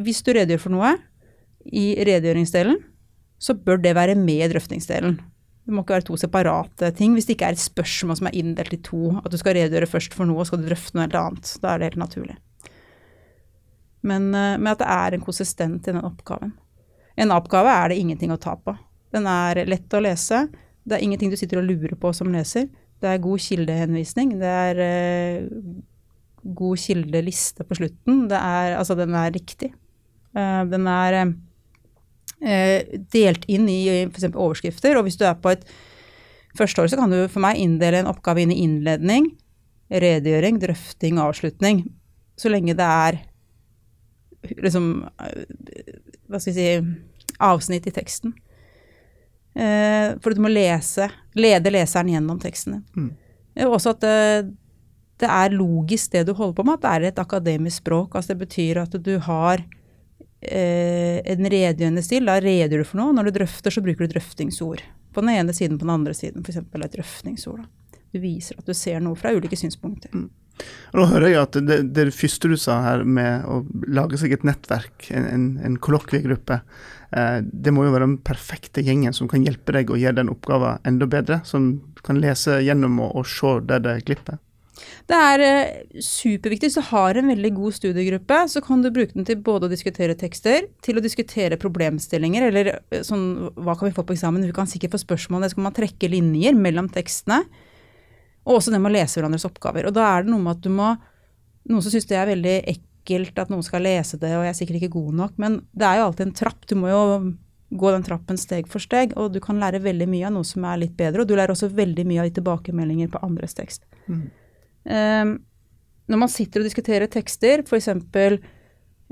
hvis 0.06 0.22
du 0.24 0.32
redegjør 0.32 0.62
for 0.62 0.75
noe 0.75 0.94
i 1.66 1.88
redegjøringsdelen, 1.98 2.78
så 3.42 3.58
bør 3.58 3.82
det 3.82 3.96
være 3.98 4.16
med 4.16 4.46
i 4.46 4.52
drøftingsdelen. 4.54 5.18
Det 5.66 5.74
må 5.74 5.82
ikke 5.82 5.98
være 5.98 6.08
to 6.08 6.18
separate 6.22 6.92
ting. 6.96 7.18
Hvis 7.18 7.25
det 7.25 7.36
ikke 7.36 7.50
er 7.50 7.58
et 7.58 7.66
spørsmål 7.66 8.20
som 8.20 8.30
er 8.30 8.38
inndelt 8.38 8.74
i 8.78 8.84
to, 8.86 9.16
at 9.25 9.32
du 9.34 9.38
skal 9.42 9.58
redegjøre 9.58 9.90
først 9.90 10.14
for 10.16 10.30
noe, 10.30 10.44
og 10.44 10.48
skal 10.48 10.62
du 10.62 10.70
drøfte 10.70 10.96
noe 10.96 11.08
helt 11.08 11.18
annet. 11.20 11.56
Da 11.64 11.74
er 11.74 11.82
det 11.82 11.90
helt 11.90 12.04
naturlig. 12.06 12.38
Men, 14.06 14.30
eh, 14.38 14.56
men 14.62 14.72
at 14.72 14.84
det 14.84 14.94
er 14.94 15.18
en 15.18 15.25
konsistent 15.25 15.88
i 15.90 15.92
den 15.92 16.06
oppgaven. 16.06 16.54
En 17.18 17.34
oppgave 17.34 17.72
er 17.74 17.90
det 17.90 17.98
ingenting 17.98 18.32
å 18.32 18.40
ta 18.40 18.54
på. 18.60 18.75
Den 19.14 19.28
er 19.30 19.62
lett 19.70 19.94
å 19.94 20.02
lese. 20.04 20.46
Det 20.86 20.98
er 20.98 21.06
ingenting 21.06 21.32
du 21.34 21.38
sitter 21.40 21.62
og 21.62 21.70
lurer 21.70 21.96
på 22.00 22.12
som 22.16 22.32
leser. 22.34 22.68
Det 23.02 23.10
er 23.12 23.24
god 23.24 23.42
kildehenvisning. 23.44 24.36
Det 24.40 24.52
er 24.52 24.82
eh, 24.86 25.48
god 26.46 26.80
kildeliste 26.80 27.66
på 27.68 27.78
slutten. 27.80 28.26
Det 28.32 28.38
er, 28.40 28.78
altså, 28.80 28.98
den 28.98 29.16
er 29.18 29.34
riktig. 29.34 29.74
Uh, 30.36 30.64
den 30.68 30.88
er 30.92 31.18
eh, 32.44 33.00
delt 33.14 33.46
inn 33.52 33.68
i 33.72 33.82
f.eks. 34.06 34.30
overskrifter. 34.34 34.98
Og 34.98 35.08
hvis 35.08 35.20
du 35.20 35.26
er 35.28 35.38
på 35.40 35.54
et 35.54 35.66
første 36.58 36.84
år, 36.84 36.92
så 36.92 37.00
kan 37.00 37.12
du 37.12 37.26
for 37.28 37.44
meg 37.44 37.60
inndele 37.62 38.04
en 38.04 38.12
oppgave 38.12 38.44
inn 38.44 38.54
i 38.54 38.62
innledning, 38.64 39.32
redegjøring, 39.92 40.60
drøfting 40.62 41.20
avslutning. 41.22 41.86
Så 42.40 42.52
lenge 42.52 42.76
det 42.78 42.86
er 42.86 43.22
liksom 44.62 44.90
eh, 45.24 45.46
Hva 46.30 46.42
skal 46.42 46.54
vi 46.54 46.58
si 46.58 47.38
avsnitt 47.46 47.88
i 47.90 47.94
teksten. 47.94 48.34
Eh, 49.56 50.16
for 50.20 50.36
du 50.36 50.44
må 50.44 50.52
lese, 50.52 51.08
lede 51.40 51.72
leseren 51.72 52.12
gjennom 52.12 52.40
teksten 52.44 52.78
din. 52.78 52.86
Mm. 52.96 53.12
Eh, 53.56 53.70
Også 53.70 53.94
at 53.96 54.04
det, 54.04 54.52
det 55.24 55.30
er 55.32 55.56
logisk 55.56 56.12
det 56.12 56.26
du 56.28 56.34
holder 56.36 56.58
på 56.58 56.66
med, 56.68 56.78
at 56.80 56.84
det 56.84 56.92
er 56.92 57.08
et 57.14 57.24
akademisk 57.24 57.84
språk. 57.86 58.16
Altså 58.16 58.34
det 58.34 58.44
betyr 58.44 58.82
at 58.84 58.98
du 59.00 59.14
har 59.24 59.64
eh, 60.42 61.22
en 61.24 61.48
redegjørende 61.48 62.04
stil. 62.04 62.28
Da 62.28 62.40
redegjør 62.44 62.84
du 62.84 62.90
for 62.92 63.00
noe. 63.02 63.16
Når 63.16 63.30
du 63.30 63.38
drøfter, 63.40 63.72
så 63.72 63.84
bruker 63.86 64.06
du 64.06 64.16
drøftingsord. 64.16 64.84
På 65.16 65.24
den 65.24 65.32
ene 65.38 65.56
siden, 65.56 65.80
på 65.80 65.88
den 65.88 65.96
andre 65.96 66.14
siden. 66.18 66.44
F.eks. 66.44 66.60
et 66.60 66.98
drøftingsord. 66.98 67.64
Da. 67.64 68.02
Du 68.12 68.20
viser 68.24 68.60
at 68.60 68.68
du 68.68 68.76
ser 68.76 69.00
noe 69.04 69.16
fra 69.20 69.32
ulike 69.36 69.58
synspunkter. 69.60 70.12
Og 70.94 71.02
Nå 71.02 71.08
hører 71.12 71.28
jeg 71.32 71.42
at 71.42 71.58
det, 71.68 71.80
det 71.96 72.06
første 72.16 72.52
du 72.52 72.56
sa 72.60 72.80
her 72.86 73.04
med 73.04 73.48
å 73.50 73.62
lage 73.92 74.20
seg 74.22 74.36
et 74.36 74.46
nettverk, 74.48 75.10
en, 75.12 75.28
en, 75.28 75.48
en 75.68 75.78
kollokviegruppe, 75.84 76.62
eh, 77.12 77.38
det 77.44 77.74
må 77.76 77.88
jo 77.88 77.94
være 77.96 78.08
den 78.08 78.22
perfekte 78.26 78.86
gjengen 78.86 79.16
som 79.16 79.30
kan 79.32 79.44
hjelpe 79.46 79.76
deg 79.76 79.92
å 79.92 80.00
gjøre 80.00 80.22
den 80.22 80.32
oppgaven 80.32 80.82
enda 80.88 81.10
bedre, 81.12 81.42
som 81.48 81.74
kan 82.06 82.22
lese 82.24 82.62
gjennom 82.64 83.02
og, 83.04 83.16
og 83.20 83.30
se 83.30 83.58
der 83.68 83.84
det 83.84 84.00
glipper. 84.08 84.40
Det 85.10 85.18
er 85.18 85.44
eh, 85.44 86.00
superviktig. 86.04 86.70
Hvis 86.70 86.80
du 86.80 86.90
har 86.90 87.18
en 87.18 87.30
veldig 87.32 87.52
god 87.56 87.76
studiegruppe, 87.78 88.40
så 88.52 88.62
kan 88.64 88.82
du 88.84 88.92
bruke 88.94 89.16
den 89.16 89.28
til 89.28 89.40
både 89.44 89.68
å 89.68 89.72
diskutere 89.72 90.18
tekster, 90.20 90.70
til 90.86 91.00
å 91.00 91.04
diskutere 91.04 91.60
problemstillinger, 91.62 92.50
eller 92.50 92.72
eh, 92.76 93.04
sånn 93.06 93.54
hva 93.56 93.78
kan 93.78 93.90
vi 93.90 93.96
få 93.96 94.06
på 94.08 94.16
eksamen? 94.18 94.46
Vi 94.48 94.56
kan 94.56 94.70
sikkert 94.70 94.96
få 94.98 95.04
spørsmål, 95.06 95.46
det 95.46 95.54
skal 95.54 95.68
man 95.68 95.78
trekke 95.78 96.12
linjer 96.12 96.58
mellom 96.58 96.90
tekstene. 96.94 97.44
Og 98.46 98.60
også 98.60 98.74
det 98.74 98.82
med 98.82 98.92
å 98.92 98.96
lese 98.98 99.20
hverandres 99.20 99.48
oppgaver. 99.48 99.88
Og 99.90 99.96
da 99.96 100.08
er 100.12 100.25
det 100.25 100.34
noe 100.34 100.44
med 100.44 100.58
at 100.58 100.66
du 100.66 100.72
må 100.74 100.96
Noen 101.66 101.82
som 101.82 101.90
syns 101.90 102.06
det 102.06 102.14
er 102.14 102.28
veldig 102.30 102.60
ekkelt 102.70 103.40
at 103.42 103.50
noen 103.50 103.64
skal 103.66 103.82
lese 103.82 104.20
det, 104.22 104.30
og 104.38 104.44
jeg 104.46 104.52
er 104.52 104.58
sikkert 104.60 104.84
ikke 104.84 105.00
god 105.00 105.16
nok, 105.18 105.32
men 105.42 105.56
det 105.74 105.88
er 105.88 105.96
jo 105.98 106.04
alltid 106.04 106.28
en 106.28 106.34
trapp. 106.38 106.68
Du 106.70 106.75
må 106.78 106.92
jo 106.92 107.00
gå 107.74 107.92
den 107.96 108.06
trappen 108.06 108.38
steg 108.38 108.70
for 108.70 108.84
steg, 108.84 109.16
og 109.18 109.32
du 109.34 109.40
kan 109.42 109.58
lære 109.58 109.82
veldig 109.82 110.06
mye 110.12 110.28
av 110.30 110.36
noe 110.36 110.46
som 110.46 110.68
er 110.70 110.84
litt 110.84 110.94
bedre. 111.00 111.24
Og 111.24 111.30
du 111.30 111.34
lærer 111.34 111.56
også 111.56 111.72
veldig 111.74 112.06
mye 112.06 112.22
av 112.22 112.30
de 112.30 112.36
tilbakemeldinger 112.38 113.10
på 113.10 113.22
andres 113.25 113.58
tekst. 113.58 113.82
Mm. 114.06 114.22
Um, 114.86 115.34
når 116.06 116.22
man 116.22 116.30
sitter 116.30 116.62
og 116.62 116.70
diskuterer 116.70 117.10
tekster, 117.10 117.66
f.eks. 117.66 117.90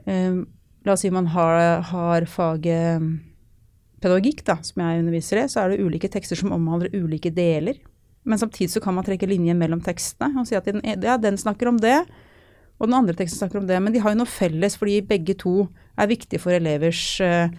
Um, 0.06 0.44
La 0.84 0.98
oss 0.98 1.04
si 1.06 1.12
man 1.16 1.30
har, 1.32 1.82
har 1.88 2.26
faget 2.28 3.04
pedagogikk, 4.04 4.42
da, 4.44 4.58
som 4.68 4.82
jeg 4.84 5.00
underviser 5.00 5.40
i, 5.40 5.48
så 5.48 5.62
er 5.62 5.72
det 5.72 5.84
ulike 5.86 6.10
tekster 6.12 6.40
som 6.40 6.52
omhandler 6.52 6.92
ulike 6.92 7.32
deler. 7.32 7.80
Men 8.24 8.40
samtidig 8.40 8.72
så 8.72 8.82
kan 8.84 8.96
man 8.96 9.06
trekke 9.06 9.28
linjer 9.28 9.58
mellom 9.58 9.82
tekstene 9.84 10.40
og 10.40 10.48
si 10.48 10.56
at 10.56 10.68
den, 10.70 10.80
ja, 10.84 11.18
den 11.20 11.38
snakker 11.40 11.70
om 11.72 11.80
det, 11.82 11.98
og 12.80 12.88
den 12.88 12.96
andre 12.98 13.16
teksten 13.18 13.42
snakker 13.42 13.60
om 13.60 13.68
det. 13.68 13.80
Men 13.84 13.94
de 13.94 14.02
har 14.04 14.14
jo 14.14 14.22
noe 14.22 14.30
felles, 14.30 14.78
fordi 14.80 15.02
begge 15.08 15.36
to 15.40 15.68
er 16.00 16.10
viktige 16.10 16.42
for 16.42 16.56
elevers 16.56 17.02
uh, 17.24 17.52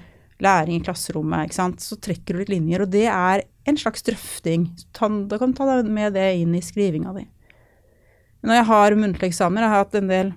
læring 0.42 0.80
i 0.80 0.84
klasserommet. 0.84 1.46
ikke 1.46 1.58
sant? 1.60 1.84
Så 1.84 1.96
trekker 2.00 2.34
du 2.34 2.42
litt 2.42 2.52
linjer, 2.52 2.84
og 2.84 2.92
det 2.92 3.06
er 3.12 3.44
en 3.68 3.80
slags 3.80 4.04
drøfting. 4.04 4.66
Ta, 4.96 5.08
da 5.08 5.38
kan 5.40 5.52
du 5.52 5.60
ta 5.60 5.78
med 5.84 6.16
det 6.16 6.26
inn 6.40 6.56
i 6.56 6.64
skrivinga 6.64 7.14
di. 7.16 7.26
Når 8.44 8.58
jeg 8.58 8.68
har 8.68 8.98
muntlige 9.00 9.32
eksamener, 9.32 9.64
jeg 9.64 9.72
har 9.72 9.84
hatt 9.84 10.00
en 10.00 10.10
del 10.12 10.32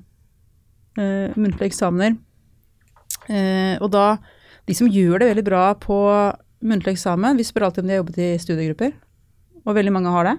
uh, 0.99 1.35
muntlige 1.35 1.71
eksamener, 1.71 2.19
uh, 3.29 3.75
og 3.83 3.91
da 3.95 4.09
De 4.67 4.75
som 4.75 4.89
gjør 4.91 5.21
det 5.21 5.29
veldig 5.29 5.43
bra 5.47 5.61
på 5.79 5.97
muntlig 6.67 6.97
eksamen, 6.97 7.37
vi 7.39 7.45
spør 7.47 7.69
alltid 7.69 7.85
om 7.85 7.87
de 7.87 7.93
har 7.93 8.01
jobbet 8.01 8.17
i 8.19 8.25
studiegrupper 8.35 8.89
og 9.67 9.75
veldig 9.75 9.93
mange 9.93 10.13
har 10.13 10.29
det. 10.29 10.37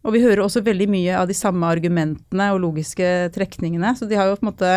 Og 0.00 0.14
vi 0.16 0.22
hører 0.24 0.40
også 0.40 0.62
veldig 0.64 0.88
mye 0.88 1.16
av 1.20 1.28
de 1.28 1.36
samme 1.36 1.68
argumentene 1.68 2.46
og 2.54 2.62
logiske 2.62 3.08
trekningene. 3.34 3.92
Så 3.98 4.08
de 4.08 4.16
har 4.16 4.30
jo 4.30 4.38
på 4.38 4.46
en 4.46 4.50
måte 4.52 4.70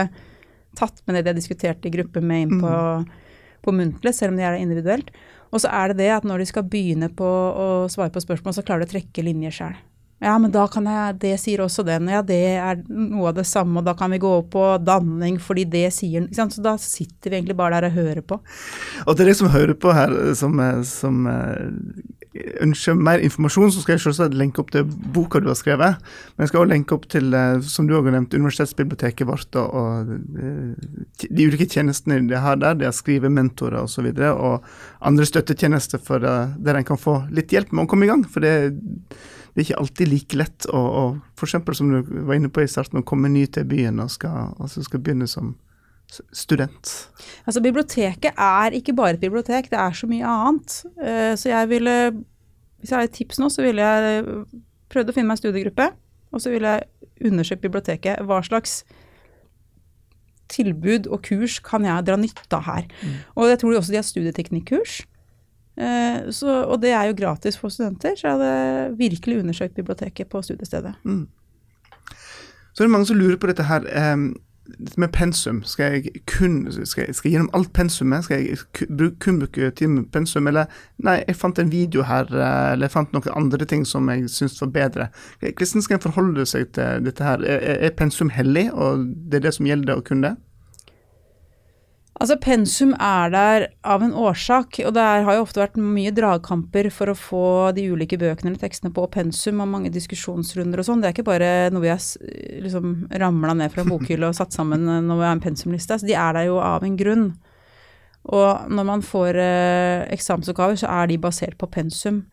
tatt 0.75 0.99
med 1.05 1.15
det 1.15 1.23
de 1.23 1.31
har 1.31 1.37
diskutert 1.37 1.85
i 1.87 1.93
gruppe 1.93 2.19
med 2.19 2.47
inn 2.47 2.59
på, 2.59 2.73
mm. 2.73 3.05
på 3.63 3.75
muntlig, 3.77 4.13
selv 4.17 4.33
om 4.33 4.41
de 4.41 4.47
er 4.47 4.59
individuelt. 4.59 5.13
Og 5.53 5.63
så 5.63 5.71
er 5.71 5.91
det 5.91 6.01
det 6.01 6.11
at 6.15 6.27
når 6.27 6.43
de 6.43 6.49
skal 6.49 6.67
begynne 6.67 7.07
på 7.13 7.23
å 7.29 7.67
svare 7.91 8.11
på 8.11 8.23
spørsmål, 8.23 8.57
så 8.57 8.65
klarer 8.65 8.83
de 8.83 8.91
å 8.91 8.93
trekke 8.97 9.25
linjer 9.25 9.55
sjøl. 9.55 9.75
Ja, 10.23 10.37
men 10.39 10.53
da 10.53 10.63
kan 10.71 10.87
jeg 10.87 11.17
Det 11.19 11.33
sier 11.41 11.63
også 11.65 11.83
den. 11.87 12.07
Ja, 12.11 12.21
det 12.23 12.39
er 12.55 12.79
noe 12.87 13.33
av 13.33 13.37
det 13.37 13.47
samme, 13.49 13.81
og 13.81 13.87
da 13.87 13.95
kan 13.97 14.13
vi 14.13 14.21
gå 14.23 14.31
opp 14.39 14.53
på 14.55 14.65
danning 14.79 15.39
fordi 15.43 15.65
det 15.67 15.89
sier 15.95 16.23
ikke 16.23 16.39
sant? 16.39 16.55
Så 16.55 16.63
da 16.63 16.77
sitter 16.79 17.31
vi 17.33 17.41
egentlig 17.41 17.59
bare 17.59 17.81
der 17.81 17.89
og 17.89 17.97
hører 17.97 18.23
på. 18.25 18.39
Og 19.05 19.15
til 19.17 19.27
dere 19.27 19.37
som 19.37 19.51
hører 19.51 19.75
på 19.75 19.91
her, 19.95 20.15
som, 20.39 20.59
som 20.87 21.27
ønsker 22.33 22.97
mer 22.97 23.21
informasjon, 23.21 23.71
så 23.73 23.83
skal 23.83 23.95
jeg 23.95 24.03
selvsagt 24.07 24.37
lenke 24.37 24.61
opp 24.63 24.71
til 24.73 24.87
boka 24.87 25.41
du 25.41 25.49
har 25.51 25.57
skrevet. 25.59 25.99
Men 26.33 26.45
jeg 26.45 26.51
skal 26.51 26.63
også 26.63 26.71
lenke 26.71 26.97
opp 26.97 27.05
til, 27.11 27.33
eh, 27.37 27.59
som 27.69 27.87
du 27.87 27.93
har 27.95 28.07
nevnt, 28.07 28.33
universitetsbiblioteket 28.33 29.29
vårt 29.29 29.59
og, 29.59 29.75
og 29.77 30.13
eh, 30.41 31.27
de 31.29 31.47
ulike 31.47 31.69
tjenestene 31.69 32.23
de 32.29 32.41
har 32.45 32.57
der. 32.61 32.79
De 32.79 32.89
har 32.89 32.95
skrivementorer 32.95 33.81
osv. 33.81 33.83
Og, 33.83 33.93
så 33.93 34.07
videre, 34.07 34.33
og 34.33 35.05
andre 35.05 35.27
støttetjenester 35.29 36.01
for, 36.01 36.23
der 36.23 36.79
en 36.79 36.87
kan 36.87 36.99
få 36.99 37.19
litt 37.33 37.53
hjelp 37.53 37.73
med 37.73 37.85
å 37.85 37.91
komme 37.91 38.07
i 38.07 38.09
gang. 38.09 38.25
For 38.25 38.43
det, 38.43 38.73
det 39.53 39.61
er 39.61 39.67
ikke 39.67 39.81
alltid 39.83 40.09
like 40.09 40.37
lett 40.39 40.65
å, 40.73 40.79
å 40.81 41.03
f.eks. 41.37 41.59
som 41.77 41.91
du 41.91 41.99
var 42.25 42.39
inne 42.39 42.49
på 42.49 42.63
i 42.63 42.69
starten, 42.69 43.03
å 43.03 43.05
komme 43.05 43.29
ny 43.29 43.45
til 43.53 43.67
byen 43.69 44.01
og 44.01 44.09
skal, 44.09 44.55
altså 44.57 44.81
skal 44.85 45.03
begynne 45.05 45.27
som 45.29 45.53
student? 46.33 46.93
Altså 47.45 47.61
Biblioteket 47.61 48.33
er 48.33 48.73
ikke 48.77 48.95
bare 48.97 49.17
et 49.17 49.21
bibliotek, 49.21 49.69
det 49.69 49.79
er 49.79 49.93
så 49.97 50.09
mye 50.09 50.25
annet. 50.29 50.79
Uh, 50.97 51.33
så 51.37 51.51
jeg 51.51 51.69
ville, 51.69 51.95
hvis 52.81 52.93
jeg 52.93 52.97
har 52.97 53.09
et 53.09 53.15
tips 53.15 53.41
nå, 53.41 53.49
så 53.53 53.65
ville 53.65 53.85
jeg 53.85 54.25
prøvd 54.93 55.13
å 55.13 55.15
finne 55.15 55.29
meg 55.29 55.37
en 55.37 55.43
studiegruppe. 55.43 55.89
Og 56.33 56.41
så 56.41 56.49
ville 56.49 56.75
jeg 56.75 57.29
undersøkt 57.29 57.61
biblioteket. 57.61 58.21
Hva 58.25 58.41
slags 58.45 58.81
tilbud 60.53 61.07
og 61.13 61.23
kurs 61.25 61.59
kan 61.63 61.85
jeg 61.85 62.05
dra 62.09 62.17
nytte 62.19 62.57
av 62.57 62.65
her? 62.67 62.87
Mm. 63.01 63.17
Og 63.37 63.51
jeg 63.51 63.61
tror 63.61 63.77
også 63.77 63.93
de 63.93 63.99
har 64.01 64.07
studieteknikkurs. 64.07 65.01
Uh, 65.73 66.29
så, 66.29 66.63
og 66.67 66.81
det 66.83 66.91
er 66.93 67.09
jo 67.09 67.17
gratis 67.17 67.57
for 67.57 67.73
studenter, 67.73 68.17
så 68.17 68.27
jeg 68.27 68.37
hadde 68.37 68.97
virkelig 68.97 69.39
undersøkt 69.41 69.75
biblioteket 69.75 70.29
på 70.29 70.41
studiestedet. 70.41 70.93
Mm. 71.03 71.27
Så 72.73 72.83
det 72.83 72.91
mange 72.91 73.09
som 73.09 73.17
lurer 73.17 73.37
på 73.37 73.49
dette 73.49 73.63
her. 73.69 73.85
Um, 74.13 74.33
med 74.97 75.07
pensum, 75.11 75.63
skal 75.63 75.91
jeg 75.91 76.21
kun 76.27 76.71
skal 76.85 77.03
jeg, 77.07 77.15
skal 77.15 77.29
jeg 77.29 77.33
gjennom 77.35 77.49
alt 77.53 77.73
pensumet? 77.73 78.23
Skal 78.23 78.45
jeg 78.45 78.57
kun 79.19 79.39
bruke 79.39 79.71
tid 79.75 79.87
med 79.87 80.05
pensum? 80.13 80.47
Eller 80.47 80.71
nei, 81.03 81.17
jeg 81.27 81.35
fant 81.35 81.59
en 81.59 81.71
video 81.71 82.05
her, 82.07 82.29
eh, 82.31 82.71
eller 82.71 82.87
jeg 82.87 82.93
fant 82.93 83.11
noen 83.13 83.35
andre 83.35 83.67
ting 83.67 83.83
som 83.87 84.07
jeg 84.09 84.29
syns 84.31 84.61
var 84.61 84.71
bedre. 84.77 85.09
Hvordan 85.41 85.83
skal 85.83 85.99
en 85.99 86.05
forholde 86.05 86.45
seg 86.47 86.71
til 86.77 87.03
dette 87.03 87.27
her? 87.27 87.43
Er, 87.43 87.83
er 87.89 87.97
pensum 87.97 88.31
hellig, 88.31 88.69
og 88.71 89.03
det 89.27 89.41
er 89.41 89.49
det 89.49 89.55
som 89.57 89.67
gjelder 89.67 89.99
å 89.99 90.05
kunne 90.07 90.31
det? 90.31 90.35
Altså 92.21 92.35
Pensum 92.37 92.91
er 93.01 93.31
der 93.33 93.63
av 93.89 94.03
en 94.05 94.13
årsak, 94.13 94.77
og 94.85 94.93
det 94.93 95.03
har 95.25 95.35
jo 95.35 95.45
ofte 95.47 95.63
vært 95.63 95.79
mye 95.81 96.11
dragkamper 96.13 96.91
for 96.93 97.09
å 97.09 97.17
få 97.17 97.47
de 97.73 97.87
ulike 97.89 98.19
bøkene 98.21 98.51
eller 98.51 98.61
tekstene 98.61 98.93
på 98.93 99.07
pensum, 99.11 99.63
og 99.63 99.71
mange 99.71 99.89
diskusjonsrunder 99.93 100.79
og 100.79 100.87
sånn. 100.87 101.01
Det 101.01 101.09
er 101.09 101.15
ikke 101.15 101.25
bare 101.31 101.49
noe 101.73 101.89
har 101.89 102.05
liksom 102.61 103.07
ramla 103.23 103.57
ned 103.57 103.73
fra 103.73 103.81
en 103.81 103.89
bokhylle 103.89 104.29
og 104.29 104.37
satt 104.37 104.53
sammen 104.53 104.85
når 104.85 105.09
vi 105.09 105.25
har 105.25 105.33
en 105.33 105.43
pensumliste. 105.43 105.97
Så 105.99 106.09
de 106.09 106.13
er 106.13 106.37
der 106.37 106.51
jo 106.51 106.61
av 106.61 106.85
en 106.85 106.99
grunn. 106.99 107.27
Og 108.31 108.69
når 108.71 108.87
man 108.87 109.01
får 109.03 109.39
eh, 109.41 110.05
eksamensoppgaver, 110.13 110.77
så 110.79 110.93
er 110.93 111.09
de 111.09 111.19
basert 111.19 111.57
på 111.59 111.67
pensum. 111.67 112.23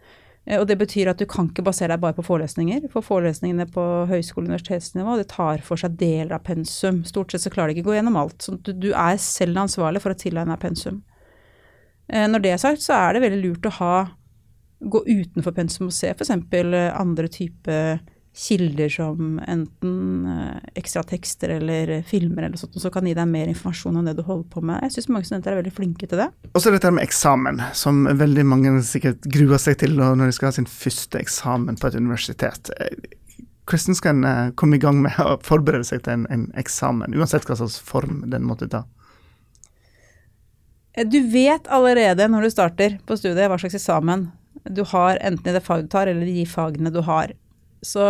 Eh, 0.51 0.59
og 0.59 0.67
det 0.67 0.79
betyr 0.81 1.13
at 1.13 1.21
du 1.21 1.27
kan 1.31 1.49
ikke 1.51 1.65
basere 1.67 1.95
deg 1.95 2.03
bare 2.03 2.17
på 2.17 2.27
forelesninger. 2.27 2.89
For 2.93 3.07
forelesningene 3.07 3.69
på 3.71 3.87
høyskole- 4.11 4.49
og 4.49 4.51
universitetsnivå 4.51 5.17
det 5.21 5.29
tar 5.31 5.63
for 5.67 5.81
seg 5.81 5.97
deler 6.01 6.35
av 6.37 6.45
pensum. 6.47 7.05
Stort 7.07 7.33
sett 7.33 7.47
så 7.47 7.53
klarer 7.55 7.71
de 7.71 7.79
ikke 7.79 7.89
å 7.89 7.93
gå 7.93 7.99
gjennom 8.01 8.19
alt. 8.21 8.41
Så 8.43 8.57
du, 8.59 8.73
du 8.75 8.91
er 8.91 9.21
selv 9.23 9.63
ansvarlig 9.63 10.03
for 10.03 10.15
å 10.15 10.19
tilegne 10.19 10.57
deg 10.57 10.65
pensum. 10.65 11.03
Eh, 12.11 12.27
når 12.27 12.45
det 12.45 12.55
er 12.55 12.65
sagt, 12.65 12.83
så 12.83 12.99
er 12.99 13.15
det 13.15 13.25
veldig 13.27 13.43
lurt 13.45 13.71
å 13.71 13.77
ha, 13.79 13.95
gå 14.81 15.05
utenfor 15.07 15.55
pensum 15.55 15.91
og 15.91 15.95
se 15.95 16.11
f.eks. 16.15 16.33
andre 16.33 17.29
typer 17.31 18.01
kilder 18.41 18.89
som 18.89 19.41
enten 19.49 20.27
eh, 20.27 20.71
ekstra 20.81 21.03
tekster 21.05 21.53
eller 21.59 22.03
filmer 22.09 22.47
eller 22.47 22.57
sånt, 22.57 22.79
som 22.81 22.93
kan 22.93 23.07
gi 23.07 23.15
deg 23.17 23.29
mer 23.29 23.51
informasjon 23.53 24.01
om 24.01 24.07
det 24.09 24.17
du 24.17 24.23
holder 24.25 24.47
på 24.53 24.63
med. 24.65 24.81
Jeg 24.87 24.97
syns 24.97 25.11
mange 25.13 25.29
studenter 25.29 25.53
er 25.53 25.61
veldig 25.61 25.75
flinke 25.77 26.09
til 26.09 26.23
det. 26.23 26.31
Og 26.55 26.65
så 26.65 26.73
dette 26.73 26.93
med 26.95 27.05
eksamen, 27.05 27.61
som 27.77 28.07
veldig 28.09 28.47
mange 28.49 28.73
sikkert 28.87 29.29
gruer 29.29 29.61
seg 29.61 29.81
til 29.83 29.99
når 29.99 30.31
de 30.31 30.37
skal 30.37 30.51
ha 30.51 30.57
sin 30.57 30.71
første 30.71 31.21
eksamen 31.21 31.77
på 31.81 31.91
et 31.91 31.99
universitet. 32.01 32.73
Hvordan 33.69 33.99
skal 33.99 34.17
en 34.17 34.31
eh, 34.31 34.55
komme 34.57 34.81
i 34.81 34.83
gang 34.83 35.03
med 35.05 35.21
å 35.21 35.37
forberede 35.45 35.87
seg 35.91 36.07
til 36.07 36.21
en, 36.21 36.27
en 36.33 36.49
eksamen, 36.59 37.15
uansett 37.19 37.45
hva 37.49 37.59
slags 37.61 37.77
form 37.85 38.25
den 38.33 38.49
måtte 38.49 38.71
ta? 38.73 38.87
Eh, 40.97 41.05
du 41.05 41.21
vet 41.29 41.69
allerede 41.69 42.29
når 42.33 42.49
du 42.49 42.55
starter 42.57 42.99
på 43.05 43.21
studiet 43.21 43.53
hva 43.53 43.61
slags 43.61 43.77
eksamen 43.79 44.31
du 44.65 44.83
har, 44.89 45.21
enten 45.25 45.53
i 45.53 45.55
det 45.55 45.63
faget 45.65 45.87
du 45.87 45.93
tar 45.93 46.09
eller 46.11 46.27
i 46.29 46.41
de 46.41 46.49
fagene 46.49 46.93
du 46.93 47.01
har. 47.07 47.37
Så 47.81 48.03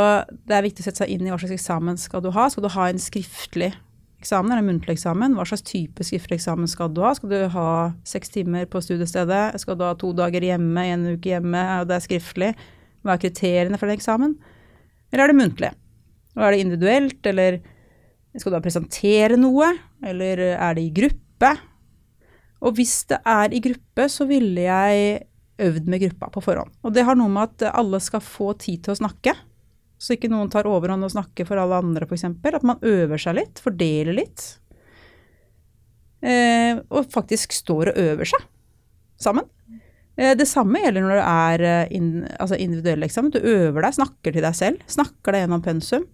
det 0.48 0.56
er 0.56 0.66
viktig 0.66 0.82
å 0.82 0.88
sette 0.88 1.04
seg 1.04 1.12
inn 1.14 1.26
i 1.26 1.30
hva 1.30 1.38
slags 1.38 1.54
eksamen 1.54 1.98
skal 2.00 2.24
du 2.24 2.32
ha. 2.34 2.48
Skal 2.50 2.66
du 2.66 2.72
ha 2.74 2.88
en 2.90 3.00
skriftlig 3.00 3.70
eksamen 4.20 4.52
eller 4.52 4.64
en 4.64 4.70
muntlig 4.72 4.96
eksamen? 4.96 5.36
Hva 5.38 5.46
slags 5.48 5.64
type 5.68 6.04
skriftlig 6.06 6.40
eksamen 6.40 6.70
skal 6.70 6.90
du 6.92 7.02
ha? 7.04 7.12
Skal 7.16 7.32
du 7.32 7.38
ha 7.54 7.68
seks 8.08 8.34
timer 8.34 8.66
på 8.70 8.82
studiestedet? 8.84 9.60
Skal 9.62 9.78
du 9.78 9.86
ha 9.86 9.94
to 9.98 10.12
dager 10.16 10.44
hjemme, 10.44 10.86
en 10.90 11.06
uke 11.14 11.32
hjemme, 11.32 11.62
og 11.80 11.90
det 11.90 11.96
er 11.96 12.06
skriftlig? 12.06 12.50
Hva 13.06 13.14
er 13.14 13.22
kriteriene 13.22 13.78
for 13.80 13.88
den 13.88 14.00
eksamen? 14.00 14.34
Eller 15.10 15.24
er 15.24 15.32
det 15.32 15.38
muntlig? 15.38 15.70
Og 16.36 16.44
er 16.46 16.54
det 16.54 16.64
individuelt, 16.64 17.20
eller 17.26 17.60
skal 18.36 18.50
du 18.50 18.56
da 18.56 18.62
presentere 18.64 19.38
noe? 19.40 19.70
Eller 20.06 20.44
er 20.52 20.76
det 20.76 20.84
i 20.84 20.94
gruppe? 20.94 21.54
Og 22.60 22.76
hvis 22.76 23.04
det 23.10 23.22
er 23.24 23.54
i 23.56 23.62
gruppe, 23.64 24.06
så 24.12 24.26
ville 24.28 24.66
jeg 24.66 25.22
øvd 25.60 25.88
med 25.92 26.02
gruppa 26.04 26.28
på 26.34 26.42
forhånd. 26.44 26.74
Og 26.84 26.92
det 26.94 27.06
har 27.08 27.16
noe 27.18 27.32
med 27.32 27.48
at 27.48 27.70
alle 27.72 28.00
skal 28.02 28.22
få 28.24 28.52
tid 28.60 28.84
til 28.84 28.94
å 28.94 29.00
snakke 29.00 29.34
så 30.00 30.16
ikke 30.16 30.30
noen 30.32 30.48
tar 30.52 30.68
overhånd 30.68 31.04
og 31.04 31.12
snakker 31.12 31.44
for 31.48 31.60
alle 31.60 31.76
andre, 31.82 32.06
f.eks. 32.08 32.24
At 32.24 32.66
man 32.66 32.80
øver 32.86 33.20
seg 33.20 33.36
litt, 33.36 33.60
fordeler 33.60 34.16
litt. 34.16 34.46
Eh, 36.24 36.80
og 36.88 37.08
faktisk 37.12 37.52
står 37.56 37.92
og 37.92 38.00
øver 38.00 38.28
seg 38.28 38.46
sammen. 39.20 39.44
Eh, 40.16 40.32
det 40.36 40.48
samme 40.48 40.80
gjelder 40.80 41.04
når 41.04 41.20
det 41.20 41.26
er 41.26 41.66
eh, 41.68 41.92
in, 41.96 42.08
altså 42.40 42.56
individuell 42.56 43.04
eksamen. 43.04 43.32
Du 43.34 43.40
øver 43.40 43.84
deg, 43.84 43.98
snakker 43.98 44.36
til 44.36 44.44
deg 44.44 44.56
selv. 44.56 44.82
Snakker 44.88 45.36
deg 45.36 45.44
gjennom 45.44 45.64
pensum. 45.64 46.08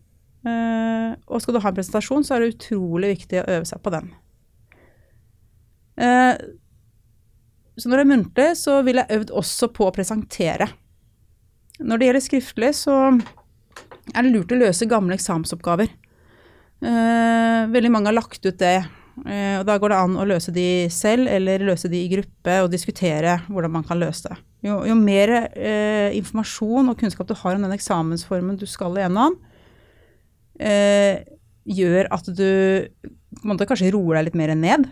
Eh, 0.46 1.14
og 1.26 1.42
skal 1.42 1.56
du 1.56 1.62
ha 1.62 1.70
en 1.70 1.78
presentasjon, 1.78 2.26
så 2.26 2.36
er 2.36 2.44
det 2.44 2.54
utrolig 2.56 3.14
viktig 3.16 3.42
å 3.42 3.48
øve 3.56 3.70
seg 3.70 3.82
på 3.82 3.94
den. 3.94 4.10
Eh, 6.02 6.34
så 7.76 7.90
når 7.90 8.00
det 8.00 8.04
er 8.04 8.12
muntlig, 8.12 8.50
så 8.58 8.80
vil 8.86 8.98
jeg 9.02 9.18
øvd 9.20 9.32
også 9.42 9.70
på 9.74 9.86
å 9.86 9.94
presentere. 9.94 10.70
Når 11.78 11.98
det 12.00 12.06
gjelder 12.08 12.24
skriftlig, 12.24 12.70
så 12.78 12.94
er 14.16 14.26
det 14.26 14.32
lurt 14.34 14.52
å 14.54 14.60
løse 14.60 14.88
gamle 14.88 15.16
eksamensoppgaver. 15.18 15.90
Eh, 16.84 17.66
veldig 17.72 17.90
mange 17.92 18.10
har 18.10 18.16
lagt 18.16 18.44
ut 18.44 18.58
det. 18.60 18.78
Eh, 19.24 19.58
og 19.60 19.66
Da 19.66 19.78
går 19.78 19.92
det 19.92 20.00
an 20.00 20.16
å 20.20 20.28
løse 20.28 20.52
de 20.52 20.88
selv, 20.92 21.28
eller 21.28 21.64
løse 21.64 21.88
de 21.88 22.02
i 22.04 22.10
gruppe 22.12 22.62
og 22.62 22.70
diskutere 22.72 23.40
hvordan 23.48 23.72
man 23.72 23.84
kan 23.84 24.00
løse 24.00 24.28
det. 24.28 24.36
Jo, 24.66 24.82
jo 24.88 24.96
mer 24.98 25.52
eh, 25.54 26.16
informasjon 26.18 26.90
og 26.90 26.98
kunnskap 26.98 27.28
du 27.28 27.34
har 27.34 27.56
om 27.56 27.62
den 27.62 27.76
eksamensformen 27.76 28.58
du 28.58 28.66
skal 28.66 28.96
igjennom, 28.96 29.38
gjør 31.66 32.06
at 32.14 32.28
du 32.32 32.88
måte 33.44 33.66
kanskje 33.68 33.90
roer 33.92 34.16
deg 34.16 34.30
litt 34.30 34.38
mer 34.40 34.54
ned. 34.56 34.86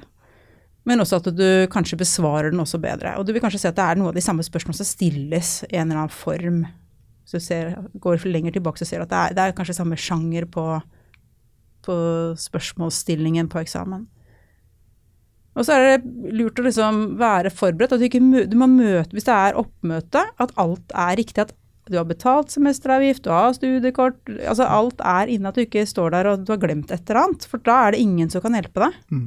Men 0.85 1.01
også 1.01 1.17
at 1.23 1.31
du 1.33 1.65
kanskje 1.73 1.97
besvarer 1.97 2.53
den 2.53 2.61
også 2.61 2.77
bedre. 2.83 3.15
Og 3.17 3.25
du 3.25 3.33
vil 3.33 3.41
kanskje 3.41 3.63
se 3.63 3.71
at 3.71 3.79
det 3.79 3.87
er 3.87 3.97
noe 3.97 4.13
av 4.13 4.19
de 4.19 4.25
samme 4.25 4.45
spørsmålene 4.45 4.83
som 4.83 4.89
stilles 4.89 5.53
i 5.71 5.79
en 5.79 5.89
eller 5.89 6.03
annen 6.03 6.13
form. 6.13 6.59
Så 7.25 7.41
du 7.41 7.45
ser, 7.45 7.75
går 8.01 8.25
lenger 8.29 8.53
tilbake, 8.53 8.81
så 8.81 8.89
ser 8.89 9.01
du 9.01 9.07
at 9.07 9.13
det 9.13 9.21
er, 9.21 9.37
det 9.37 9.45
er 9.45 9.57
kanskje 9.57 9.79
samme 9.79 9.97
sjanger 9.97 10.45
på, 10.51 10.65
på 11.87 11.97
spørsmålsstillingen 12.41 13.49
på 13.53 13.63
eksamen. 13.65 14.05
Og 15.55 15.67
så 15.67 15.77
er 15.77 15.85
det 15.87 16.33
lurt 16.35 16.59
å 16.59 16.65
liksom 16.67 17.03
være 17.21 17.53
forberedt. 17.55 17.95
at 17.95 18.03
du, 18.03 18.09
ikke, 18.09 18.47
du 18.51 18.57
må 18.59 18.67
møte, 18.71 19.15
Hvis 19.15 19.29
det 19.29 19.35
er 19.35 19.61
oppmøte, 19.61 20.25
at 20.43 20.57
alt 20.59 20.95
er 20.95 21.17
riktig. 21.21 21.47
At 21.47 21.55
du 21.87 21.99
har 21.99 22.09
betalt 22.09 22.51
semesteravgift, 22.51 23.25
du 23.25 23.31
har 23.31 23.53
studiekort. 23.55 24.19
altså 24.49 24.67
Alt 24.67 25.01
er 25.05 25.31
inne 25.31 25.49
at 25.49 25.57
du 25.57 25.63
ikke 25.63 25.85
står 25.87 26.15
der 26.17 26.31
og 26.31 26.45
du 26.45 26.53
har 26.55 26.61
glemt 26.63 26.91
et 26.91 27.05
eller 27.07 27.29
annet. 27.29 27.47
For 27.47 27.63
da 27.63 27.85
er 27.85 27.95
det 27.95 28.03
ingen 28.03 28.33
som 28.33 28.43
kan 28.43 28.57
hjelpe 28.57 28.83
deg. 28.83 28.99
Mm. 29.13 29.27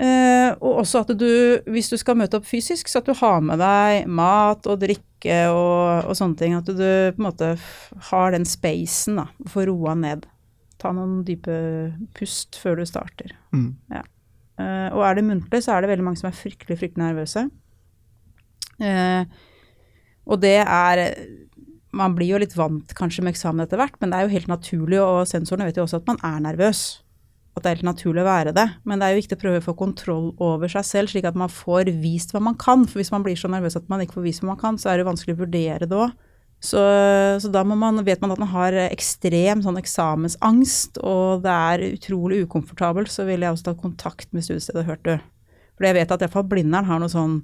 Eh, 0.00 0.50
og 0.62 0.82
også 0.82 1.04
at 1.04 1.12
du, 1.18 1.30
hvis 1.70 1.90
du 1.90 1.96
skal 2.00 2.18
møte 2.18 2.38
opp 2.38 2.48
fysisk, 2.48 2.88
så 2.88 3.02
at 3.02 3.10
du 3.10 3.14
har 3.14 3.40
med 3.44 3.60
deg 3.62 4.10
mat 4.10 4.66
og 4.70 4.82
drikke 4.82 5.06
og, 5.28 6.08
og 6.08 6.16
sånne 6.16 6.38
ting. 6.40 6.54
At 6.56 6.68
du, 6.68 6.80
på 6.80 7.20
en 7.20 7.26
måte 7.26 7.52
har 8.10 8.32
den 8.34 8.46
spacen, 8.48 9.20
da, 9.20 9.26
får 9.50 9.68
roa 9.70 9.96
ned. 9.98 10.24
Ta 10.80 10.94
noen 10.96 11.20
dype 11.28 11.52
pust 12.16 12.56
før 12.60 12.80
du 12.80 12.86
starter. 12.88 13.34
Mm. 13.52 13.74
Ja. 13.92 14.04
Uh, 14.60 14.88
og 14.96 15.04
er 15.06 15.16
det 15.16 15.26
muntlig, 15.28 15.62
så 15.64 15.74
er 15.74 15.84
det 15.84 15.92
veldig 15.92 16.04
mange 16.04 16.20
som 16.20 16.28
er 16.30 16.36
fryktelig, 16.36 16.78
fryktelig 16.80 17.04
nervøse. 17.04 17.46
Uh, 18.80 19.24
og 20.30 20.40
det 20.40 20.60
er 20.62 21.00
Man 21.92 22.14
blir 22.14 22.30
jo 22.30 22.38
litt 22.38 22.54
vant 22.56 22.92
kanskje 22.96 23.24
med 23.26 23.34
eksamen 23.34 23.64
etter 23.64 23.80
hvert, 23.80 23.96
men 24.00 24.12
det 24.12 24.18
er 24.18 24.26
jo 24.26 24.34
helt 24.36 24.50
naturlig, 24.50 25.00
og 25.02 25.26
sensorene 25.26 25.66
vet 25.66 25.80
jo 25.80 25.82
også 25.88 25.98
at 25.98 26.06
man 26.06 26.20
er 26.22 26.36
nervøs 26.44 27.00
at 27.56 27.62
det 27.64 27.70
er 27.70 27.76
helt 27.80 27.88
naturlig 27.90 28.22
å 28.22 28.28
være 28.28 28.52
det. 28.54 28.66
Men 28.86 29.00
det 29.00 29.06
er 29.06 29.14
jo 29.14 29.20
viktig 29.22 29.36
å 29.36 29.42
prøve 29.42 29.60
å 29.60 29.64
få 29.64 29.74
kontroll 29.78 30.26
over 30.38 30.70
seg 30.70 30.84
selv, 30.86 31.10
slik 31.10 31.26
at 31.26 31.38
man 31.38 31.50
får 31.50 31.90
vist 32.00 32.30
hva 32.32 32.40
man 32.40 32.54
kan. 32.54 32.84
For 32.86 33.00
hvis 33.02 33.10
man 33.10 33.24
blir 33.26 33.36
så 33.36 33.50
nervøs 33.50 33.76
at 33.76 33.88
man 33.90 34.00
ikke 34.04 34.20
får 34.20 34.26
vist 34.28 34.44
hva 34.44 34.52
man 34.52 34.60
kan, 34.60 34.78
så 34.78 34.92
er 34.92 35.00
det 35.00 35.08
vanskelig 35.08 35.34
å 35.34 35.40
vurdere 35.42 35.88
det 35.90 35.98
òg. 35.98 36.12
Så, 36.60 36.76
så, 37.40 37.48
da 37.48 37.62
man, 37.64 38.02
vet 38.04 38.20
man 38.20 38.34
at 38.34 38.38
man 38.42 38.50
har 38.52 38.74
ekstrem 38.90 39.62
sånn 39.64 39.78
eksamensangst, 39.80 40.98
og 41.00 41.40
det 41.46 41.54
er 41.56 41.84
utrolig 41.94 42.42
ukomfortabelt, 42.44 43.08
så 43.08 43.24
ville 43.24 43.48
jeg 43.48 43.56
også 43.56 43.70
tatt 43.70 43.80
kontakt 43.80 44.28
med 44.36 44.44
studiestedet, 44.44 44.84
hørt 44.84 45.06
du. 45.08 45.14
For 45.78 45.88
jeg 45.88 45.96
vet 45.96 46.12
at 46.12 46.20
iallfall 46.20 46.44
Blindern 46.50 46.84
har 46.84 47.00
noe 47.00 47.08
sånn 47.08 47.40